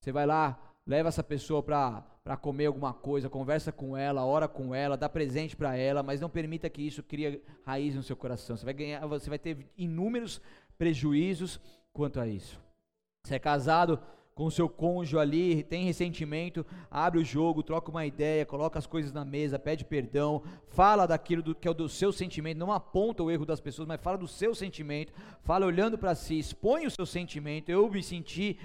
[0.00, 2.02] Você vai lá, leva essa pessoa para
[2.40, 6.30] comer alguma coisa, conversa com ela, ora com ela, dá presente para ela, mas não
[6.30, 8.56] permita que isso crie raiz no seu coração.
[8.56, 10.40] Você vai ganhar, você vai ter inúmeros
[10.78, 11.60] prejuízos
[11.92, 12.58] quanto a isso.
[13.22, 14.00] Você é casado,
[14.34, 19.12] com seu cônjuge ali, tem ressentimento, abre o jogo, troca uma ideia, coloca as coisas
[19.12, 23.22] na mesa, pede perdão, fala daquilo do, que é o do seu sentimento, não aponta
[23.22, 25.12] o erro das pessoas, mas fala do seu sentimento,
[25.42, 27.70] fala olhando para si, expõe o seu sentimento.
[27.70, 28.58] Eu me senti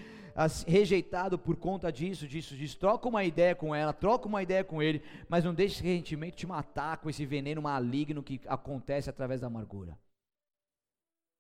[0.66, 2.80] rejeitado por conta disso, disso, disso.
[2.80, 6.38] Troca uma ideia com ela, troca uma ideia com ele, mas não deixe esse ressentimento
[6.38, 9.98] te matar com esse veneno maligno que acontece através da amargura.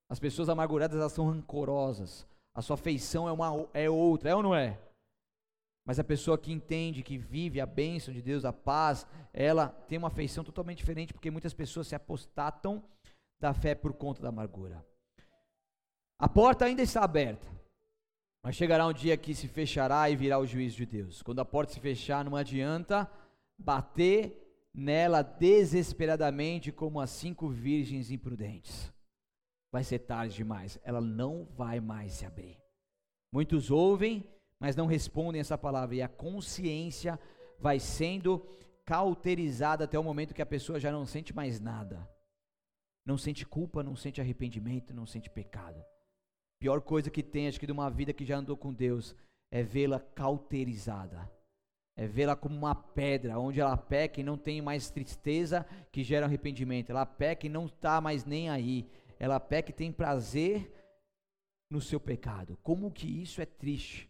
[0.07, 2.27] As pessoas amarguradas elas são rancorosas
[2.59, 4.77] a sua feição é, uma, é outra, é ou não é?
[5.85, 9.97] Mas a pessoa que entende, que vive a bênção de Deus, a paz, ela tem
[9.97, 12.83] uma feição totalmente diferente, porque muitas pessoas se apostatam
[13.39, 14.85] da fé por conta da amargura.
[16.19, 17.47] A porta ainda está aberta,
[18.43, 21.21] mas chegará um dia que se fechará e virá o juízo de Deus.
[21.21, 23.09] Quando a porta se fechar, não adianta
[23.57, 28.91] bater nela desesperadamente como as cinco virgens imprudentes
[29.71, 30.79] vai ser tarde demais.
[30.83, 32.57] Ela não vai mais se abrir.
[33.33, 34.27] Muitos ouvem,
[34.59, 35.95] mas não respondem essa palavra.
[35.95, 37.19] E a consciência
[37.59, 38.45] vai sendo
[38.85, 42.09] cauterizada até o momento que a pessoa já não sente mais nada.
[43.05, 45.83] Não sente culpa, não sente arrependimento, não sente pecado.
[46.59, 49.15] Pior coisa que tem, acho que de uma vida que já andou com Deus,
[49.51, 51.31] é vê-la cauterizada.
[51.95, 56.25] É vê-la como uma pedra, onde ela peca e não tem mais tristeza que gera
[56.25, 56.89] arrependimento.
[56.89, 58.89] Ela peca e não está mais nem aí
[59.19, 60.71] ela peca e tem prazer
[61.69, 62.57] no seu pecado.
[62.63, 64.09] Como que isso é triste.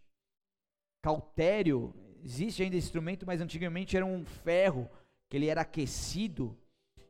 [1.02, 1.94] Cautério,
[2.24, 4.90] existe ainda esse instrumento, mas antigamente era um ferro
[5.30, 6.56] que ele era aquecido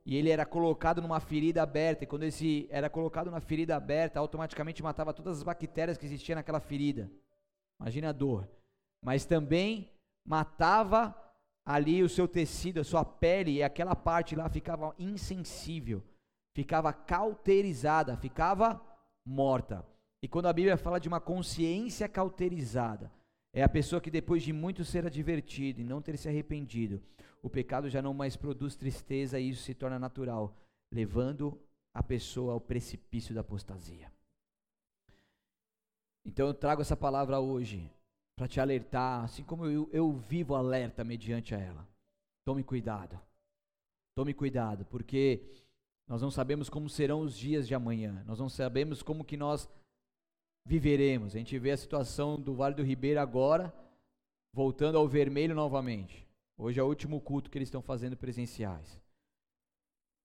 [0.05, 2.05] e ele era colocado numa ferida aberta.
[2.05, 6.35] E quando esse era colocado na ferida aberta, automaticamente matava todas as bactérias que existiam
[6.35, 7.11] naquela ferida.
[7.79, 8.49] Imagina a dor.
[9.03, 9.91] Mas também
[10.25, 11.15] matava
[11.65, 16.03] ali o seu tecido, a sua pele, e aquela parte lá ficava insensível
[16.53, 18.81] ficava cauterizada, ficava
[19.25, 19.85] morta.
[20.21, 23.11] E quando a Bíblia fala de uma consciência cauterizada,
[23.53, 27.01] é a pessoa que depois de muito ser advertido e não ter se arrependido,
[27.41, 30.55] o pecado já não mais produz tristeza e isso se torna natural,
[30.91, 31.59] levando
[31.93, 34.11] a pessoa ao precipício da apostasia.
[36.25, 37.89] Então eu trago essa palavra hoje
[38.35, 41.87] para te alertar, assim como eu, eu vivo alerta mediante a ela.
[42.45, 43.19] Tome cuidado.
[44.15, 45.41] Tome cuidado, porque
[46.09, 48.23] Nós não sabemos como serão os dias de amanhã.
[48.25, 49.69] Nós não sabemos como que nós
[50.65, 51.35] viveremos.
[51.35, 53.71] A gente vê a situação do Vale do Ribeiro agora,
[54.51, 56.27] voltando ao vermelho novamente.
[56.57, 58.99] Hoje é o último culto que eles estão fazendo presenciais.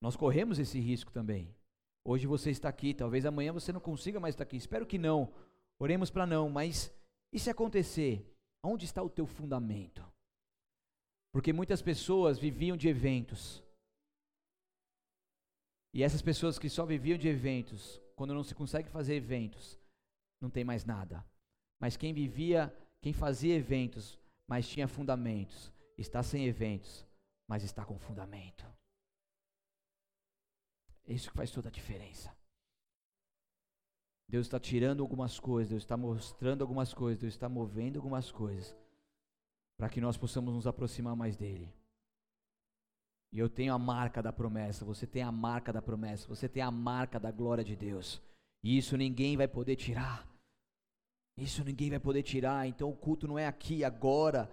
[0.00, 1.54] Nós corremos esse risco também.
[2.02, 4.56] Hoje você está aqui, talvez amanhã você não consiga mais estar aqui.
[4.56, 5.32] Espero que não.
[5.78, 6.90] Oremos para não, mas
[7.30, 8.26] e se acontecer?
[8.62, 10.02] Onde está o teu fundamento?
[11.30, 13.63] Porque muitas pessoas viviam de eventos.
[15.94, 19.78] E essas pessoas que só viviam de eventos, quando não se consegue fazer eventos,
[20.40, 21.24] não tem mais nada.
[21.78, 27.06] Mas quem vivia, quem fazia eventos, mas tinha fundamentos, está sem eventos,
[27.46, 28.66] mas está com fundamento.
[31.06, 32.36] É isso que faz toda a diferença.
[34.28, 38.76] Deus está tirando algumas coisas, Deus está mostrando algumas coisas, Deus está movendo algumas coisas,
[39.76, 41.72] para que nós possamos nos aproximar mais dEle.
[43.34, 46.62] E eu tenho a marca da promessa, você tem a marca da promessa, você tem
[46.62, 48.22] a marca da glória de Deus.
[48.62, 50.24] E isso ninguém vai poder tirar.
[51.36, 52.68] Isso ninguém vai poder tirar.
[52.68, 54.48] Então o culto não é aqui, agora.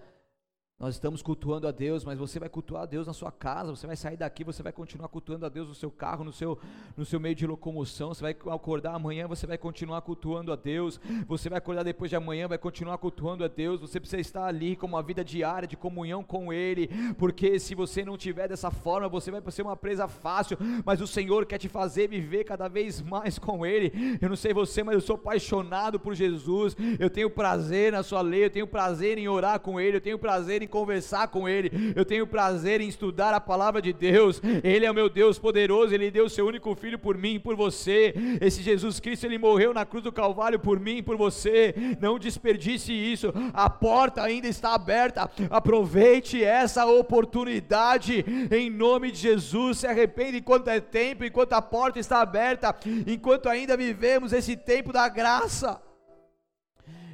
[0.82, 3.86] Nós estamos cultuando a Deus, mas você vai cultuar a Deus na sua casa, você
[3.86, 6.58] vai sair daqui, você vai continuar cultuando a Deus no seu carro, no seu,
[6.98, 11.00] no seu meio de locomoção, você vai acordar amanhã, você vai continuar cultuando a Deus,
[11.28, 14.76] você vai acordar depois de amanhã, vai continuar cultuando a Deus, você precisa estar ali
[14.76, 19.08] com uma vida diária de comunhão com Ele, porque se você não tiver dessa forma,
[19.08, 23.04] você vai ser uma presa fácil, mas o Senhor quer te fazer viver cada vez
[23.04, 24.18] mais com Ele.
[24.20, 28.22] Eu não sei você, mas eu sou apaixonado por Jesus, eu tenho prazer na Sua
[28.22, 31.94] lei, eu tenho prazer em orar com Ele, eu tenho prazer em conversar com Ele,
[31.96, 34.42] eu tenho prazer em estudar a palavra de Deus.
[34.64, 37.40] Ele é o meu Deus poderoso, Ele deu o seu único filho por mim e
[37.40, 38.14] por você.
[38.42, 41.76] Esse Jesus Cristo, Ele morreu na cruz do Calvário por mim e por você.
[42.00, 45.30] Não desperdice isso, a porta ainda está aberta.
[45.50, 49.80] Aproveite essa oportunidade em nome de Jesus.
[49.80, 54.94] Se arrepende enquanto é tempo, enquanto a porta está aberta, enquanto ainda vivemos esse tempo
[54.94, 55.82] da graça.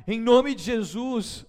[0.08, 1.45] Em nome de Jesus.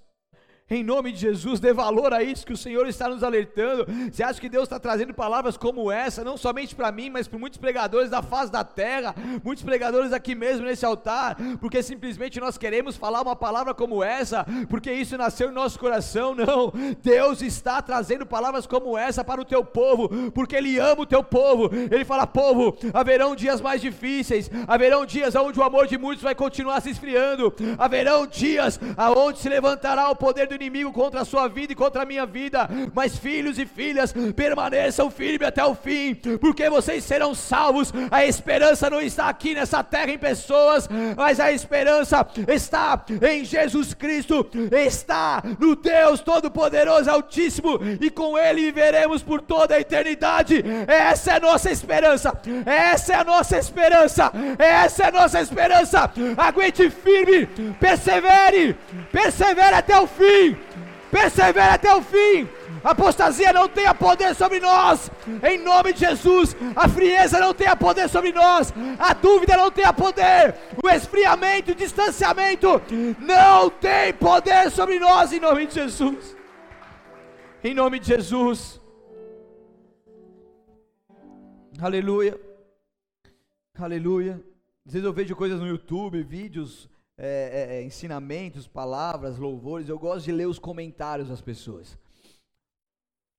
[0.70, 3.86] Em nome de Jesus, dê valor a isso que o Senhor está nos alertando.
[4.12, 7.38] Você acha que Deus está trazendo palavras como essa, não somente para mim, mas para
[7.38, 12.58] muitos pregadores da face da terra, muitos pregadores aqui mesmo nesse altar, porque simplesmente nós
[12.58, 16.34] queremos falar uma palavra como essa, porque isso nasceu em nosso coração.
[16.34, 16.70] Não,
[17.02, 21.24] Deus está trazendo palavras como essa para o teu povo, porque Ele ama o teu
[21.24, 21.70] povo.
[21.90, 26.34] Ele fala: povo, haverão dias mais difíceis, haverão dias onde o amor de muitos vai
[26.34, 31.48] continuar se esfriando, haverão dias aonde se levantará o poder do inimigo contra a sua
[31.48, 36.14] vida e contra a minha vida, mas filhos e filhas, permaneçam firmes até o fim,
[36.40, 37.92] porque vocês serão salvos.
[38.10, 43.94] A esperança não está aqui nessa terra em pessoas, mas a esperança está em Jesus
[43.94, 50.64] Cristo, está no Deus Todo-Poderoso, Altíssimo, e com Ele viveremos por toda a eternidade.
[50.86, 52.32] Essa é a nossa esperança,
[52.66, 56.10] essa é a nossa esperança, essa é a nossa esperança.
[56.36, 57.46] Aguente firme,
[57.78, 58.76] persevere,
[59.12, 60.47] persevere até o fim
[61.10, 62.48] persevere até o fim.
[62.82, 65.10] A apostasia não tenha poder sobre nós,
[65.42, 66.56] em nome de Jesus.
[66.76, 71.74] A frieza não tenha poder sobre nós, a dúvida não tenha poder, o esfriamento, o
[71.74, 72.80] distanciamento
[73.18, 76.36] não tem poder sobre nós, em nome de Jesus.
[77.62, 78.80] Em nome de Jesus.
[81.80, 82.38] Aleluia.
[83.76, 84.40] Aleluia.
[84.86, 86.88] Às vezes eu vejo coisas no YouTube, vídeos
[87.20, 91.98] é, é, é, ensinamentos, palavras, louvores, eu gosto de ler os comentários das pessoas.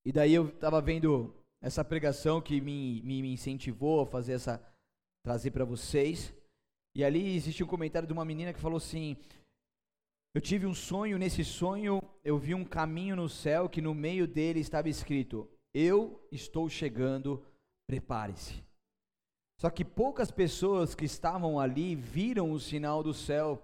[0.06, 4.62] E daí eu estava vendo essa pregação que me, me, me, incentivou a fazer essa,
[5.24, 6.34] trazer para vocês.
[6.94, 9.16] E ali existe um comentário de uma menina que falou assim:
[10.36, 14.28] Eu tive um sonho, nesse sonho eu vi um caminho no céu que no meio
[14.28, 17.46] dele estava escrito: Eu estou chegando,
[17.88, 18.62] prepare-se.
[19.58, 23.62] Só que poucas pessoas que estavam ali viram o sinal do céu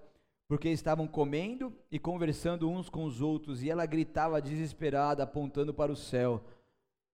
[0.48, 5.92] porque estavam comendo e conversando uns com os outros, e ela gritava desesperada, apontando para
[5.92, 6.44] o céu,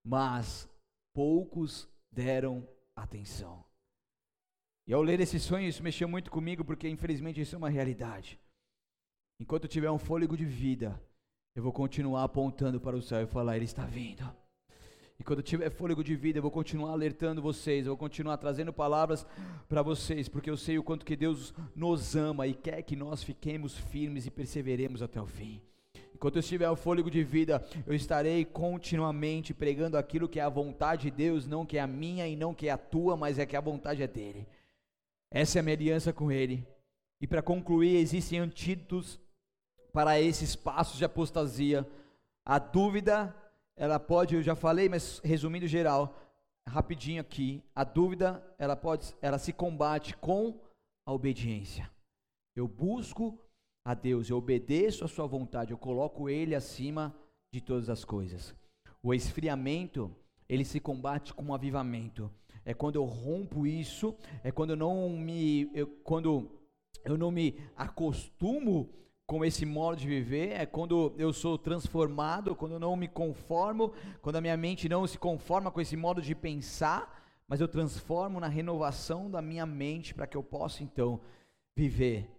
[0.05, 0.69] mas
[1.13, 3.63] poucos deram atenção.
[4.87, 8.39] E ao ler esse sonho, isso mexeu muito comigo, porque infelizmente isso é uma realidade.
[9.39, 11.01] Enquanto tiver um fôlego de vida,
[11.55, 14.40] eu vou continuar apontando para o céu e falar: Ele está vindo.
[15.21, 18.73] E quando tiver fôlego de vida, eu vou continuar alertando vocês, eu vou continuar trazendo
[18.73, 19.23] palavras
[19.69, 23.21] para vocês, porque eu sei o quanto que Deus nos ama e quer que nós
[23.21, 25.61] fiquemos firmes e perseveremos até o fim.
[26.15, 30.49] Enquanto eu estiver o fôlego de vida, eu estarei continuamente pregando aquilo que é a
[30.49, 33.37] vontade de Deus, não que é a minha e não que é a tua, mas
[33.37, 34.47] é que a vontade é dele.
[35.29, 36.65] Essa é a minha aliança com ele.
[37.21, 39.19] E para concluir, existem antídotos
[39.93, 41.87] para esses passos de apostasia.
[42.43, 43.35] A dúvida
[43.75, 46.15] ela pode, eu já falei, mas resumindo geral,
[46.67, 50.59] rapidinho aqui, a dúvida, ela pode, ela se combate com
[51.05, 51.89] a obediência.
[52.55, 53.39] Eu busco
[53.85, 57.15] a Deus, eu obedeço a sua vontade, eu coloco ele acima
[57.53, 58.55] de todas as coisas.
[59.01, 60.15] O esfriamento,
[60.47, 62.31] ele se combate com um avivamento.
[62.63, 66.51] É quando eu rompo isso, é quando eu não me eu, quando
[67.03, 68.89] eu não me acostumo
[69.25, 73.93] com esse modo de viver, é quando eu sou transformado, quando eu não me conformo,
[74.21, 78.39] quando a minha mente não se conforma com esse modo de pensar, mas eu transformo
[78.39, 81.21] na renovação da minha mente para que eu possa então
[81.75, 82.29] viver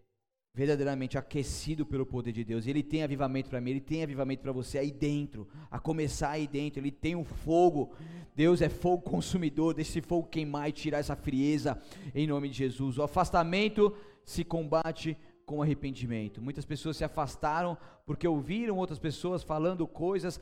[0.55, 2.67] verdadeiramente aquecido pelo poder de Deus.
[2.67, 6.47] Ele tem avivamento para mim, ele tem avivamento para você aí dentro, a começar aí
[6.47, 6.81] dentro.
[6.81, 7.93] Ele tem um fogo.
[8.35, 11.81] Deus é fogo consumidor, deixa esse fogo queimar e tirar essa frieza
[12.15, 12.99] em nome de Jesus.
[12.99, 15.17] O afastamento se combate
[15.53, 16.41] com arrependimento.
[16.41, 17.77] Muitas pessoas se afastaram
[18.07, 20.41] porque ouviram outras pessoas falando coisas,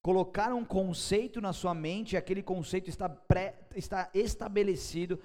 [0.00, 5.18] colocaram um conceito na sua mente, e aquele conceito está, pré, está estabelecido,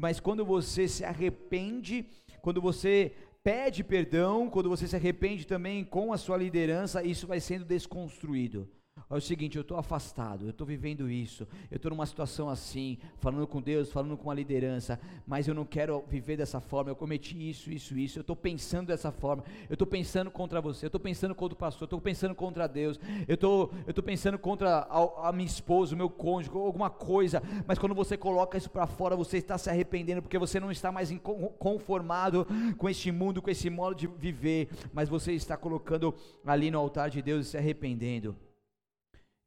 [0.00, 2.06] mas quando você se arrepende,
[2.40, 3.12] quando você
[3.44, 8.66] pede perdão, quando você se arrepende também com a sua liderança, isso vai sendo desconstruído.
[9.10, 12.98] É o seguinte, eu estou afastado, eu estou vivendo isso, eu estou numa situação assim,
[13.18, 16.96] falando com Deus, falando com a liderança, mas eu não quero viver dessa forma, eu
[16.96, 20.88] cometi isso, isso, isso, eu estou pensando dessa forma, eu estou pensando contra você, eu
[20.88, 24.80] estou pensando contra o pastor, eu estou pensando contra Deus, eu tô, estou pensando contra
[24.80, 28.86] a, a, minha esposa, o meu cônjuge, alguma coisa, mas quando você coloca isso para
[28.86, 31.10] fora, você está se arrependendo, porque você não está mais
[31.58, 32.46] conformado
[32.76, 37.10] com este mundo, com esse modo de viver, mas você está colocando ali no altar
[37.10, 38.36] de Deus e se arrependendo.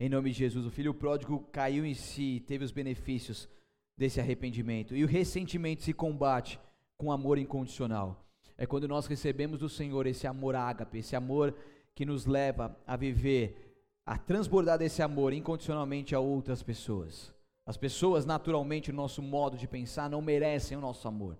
[0.04, 3.47] Em nome de Jesus, o filho pródigo caiu em si, teve os benefícios
[3.95, 4.95] desse arrependimento.
[4.95, 6.60] E o ressentimento se combate
[6.97, 8.26] com amor incondicional.
[8.58, 11.54] É quando nós recebemos do Senhor esse amor ágape, esse amor
[11.93, 17.32] que nos leva a viver, a transbordar desse amor incondicionalmente a outras pessoas.
[17.64, 21.38] As pessoas, naturalmente, o nosso modo de pensar não merecem o nosso amor.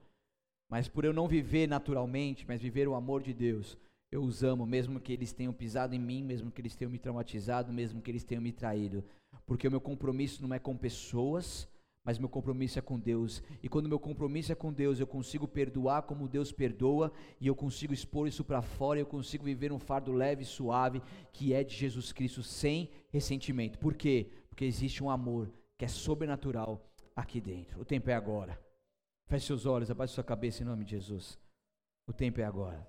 [0.70, 3.76] Mas por eu não viver naturalmente, mas viver o amor de Deus,
[4.12, 7.00] eu os amo, mesmo que eles tenham pisado em mim, mesmo que eles tenham me
[7.00, 9.04] traumatizado, mesmo que eles tenham me traído.
[9.46, 11.68] Porque o meu compromisso não é com pessoas,
[12.04, 13.42] mas meu compromisso é com Deus.
[13.64, 17.56] E quando meu compromisso é com Deus, eu consigo perdoar como Deus perdoa, e eu
[17.56, 21.02] consigo expor isso para fora, eu consigo viver um fardo leve e suave,
[21.32, 23.80] que é de Jesus Cristo, sem ressentimento.
[23.80, 24.30] Por quê?
[24.50, 26.86] Porque existe um amor que é sobrenatural
[27.16, 27.80] aqui dentro.
[27.80, 28.60] O tempo é agora.
[29.28, 31.40] Feche seus olhos, abaixe sua cabeça em nome de Jesus.
[32.06, 32.86] O tempo é agora.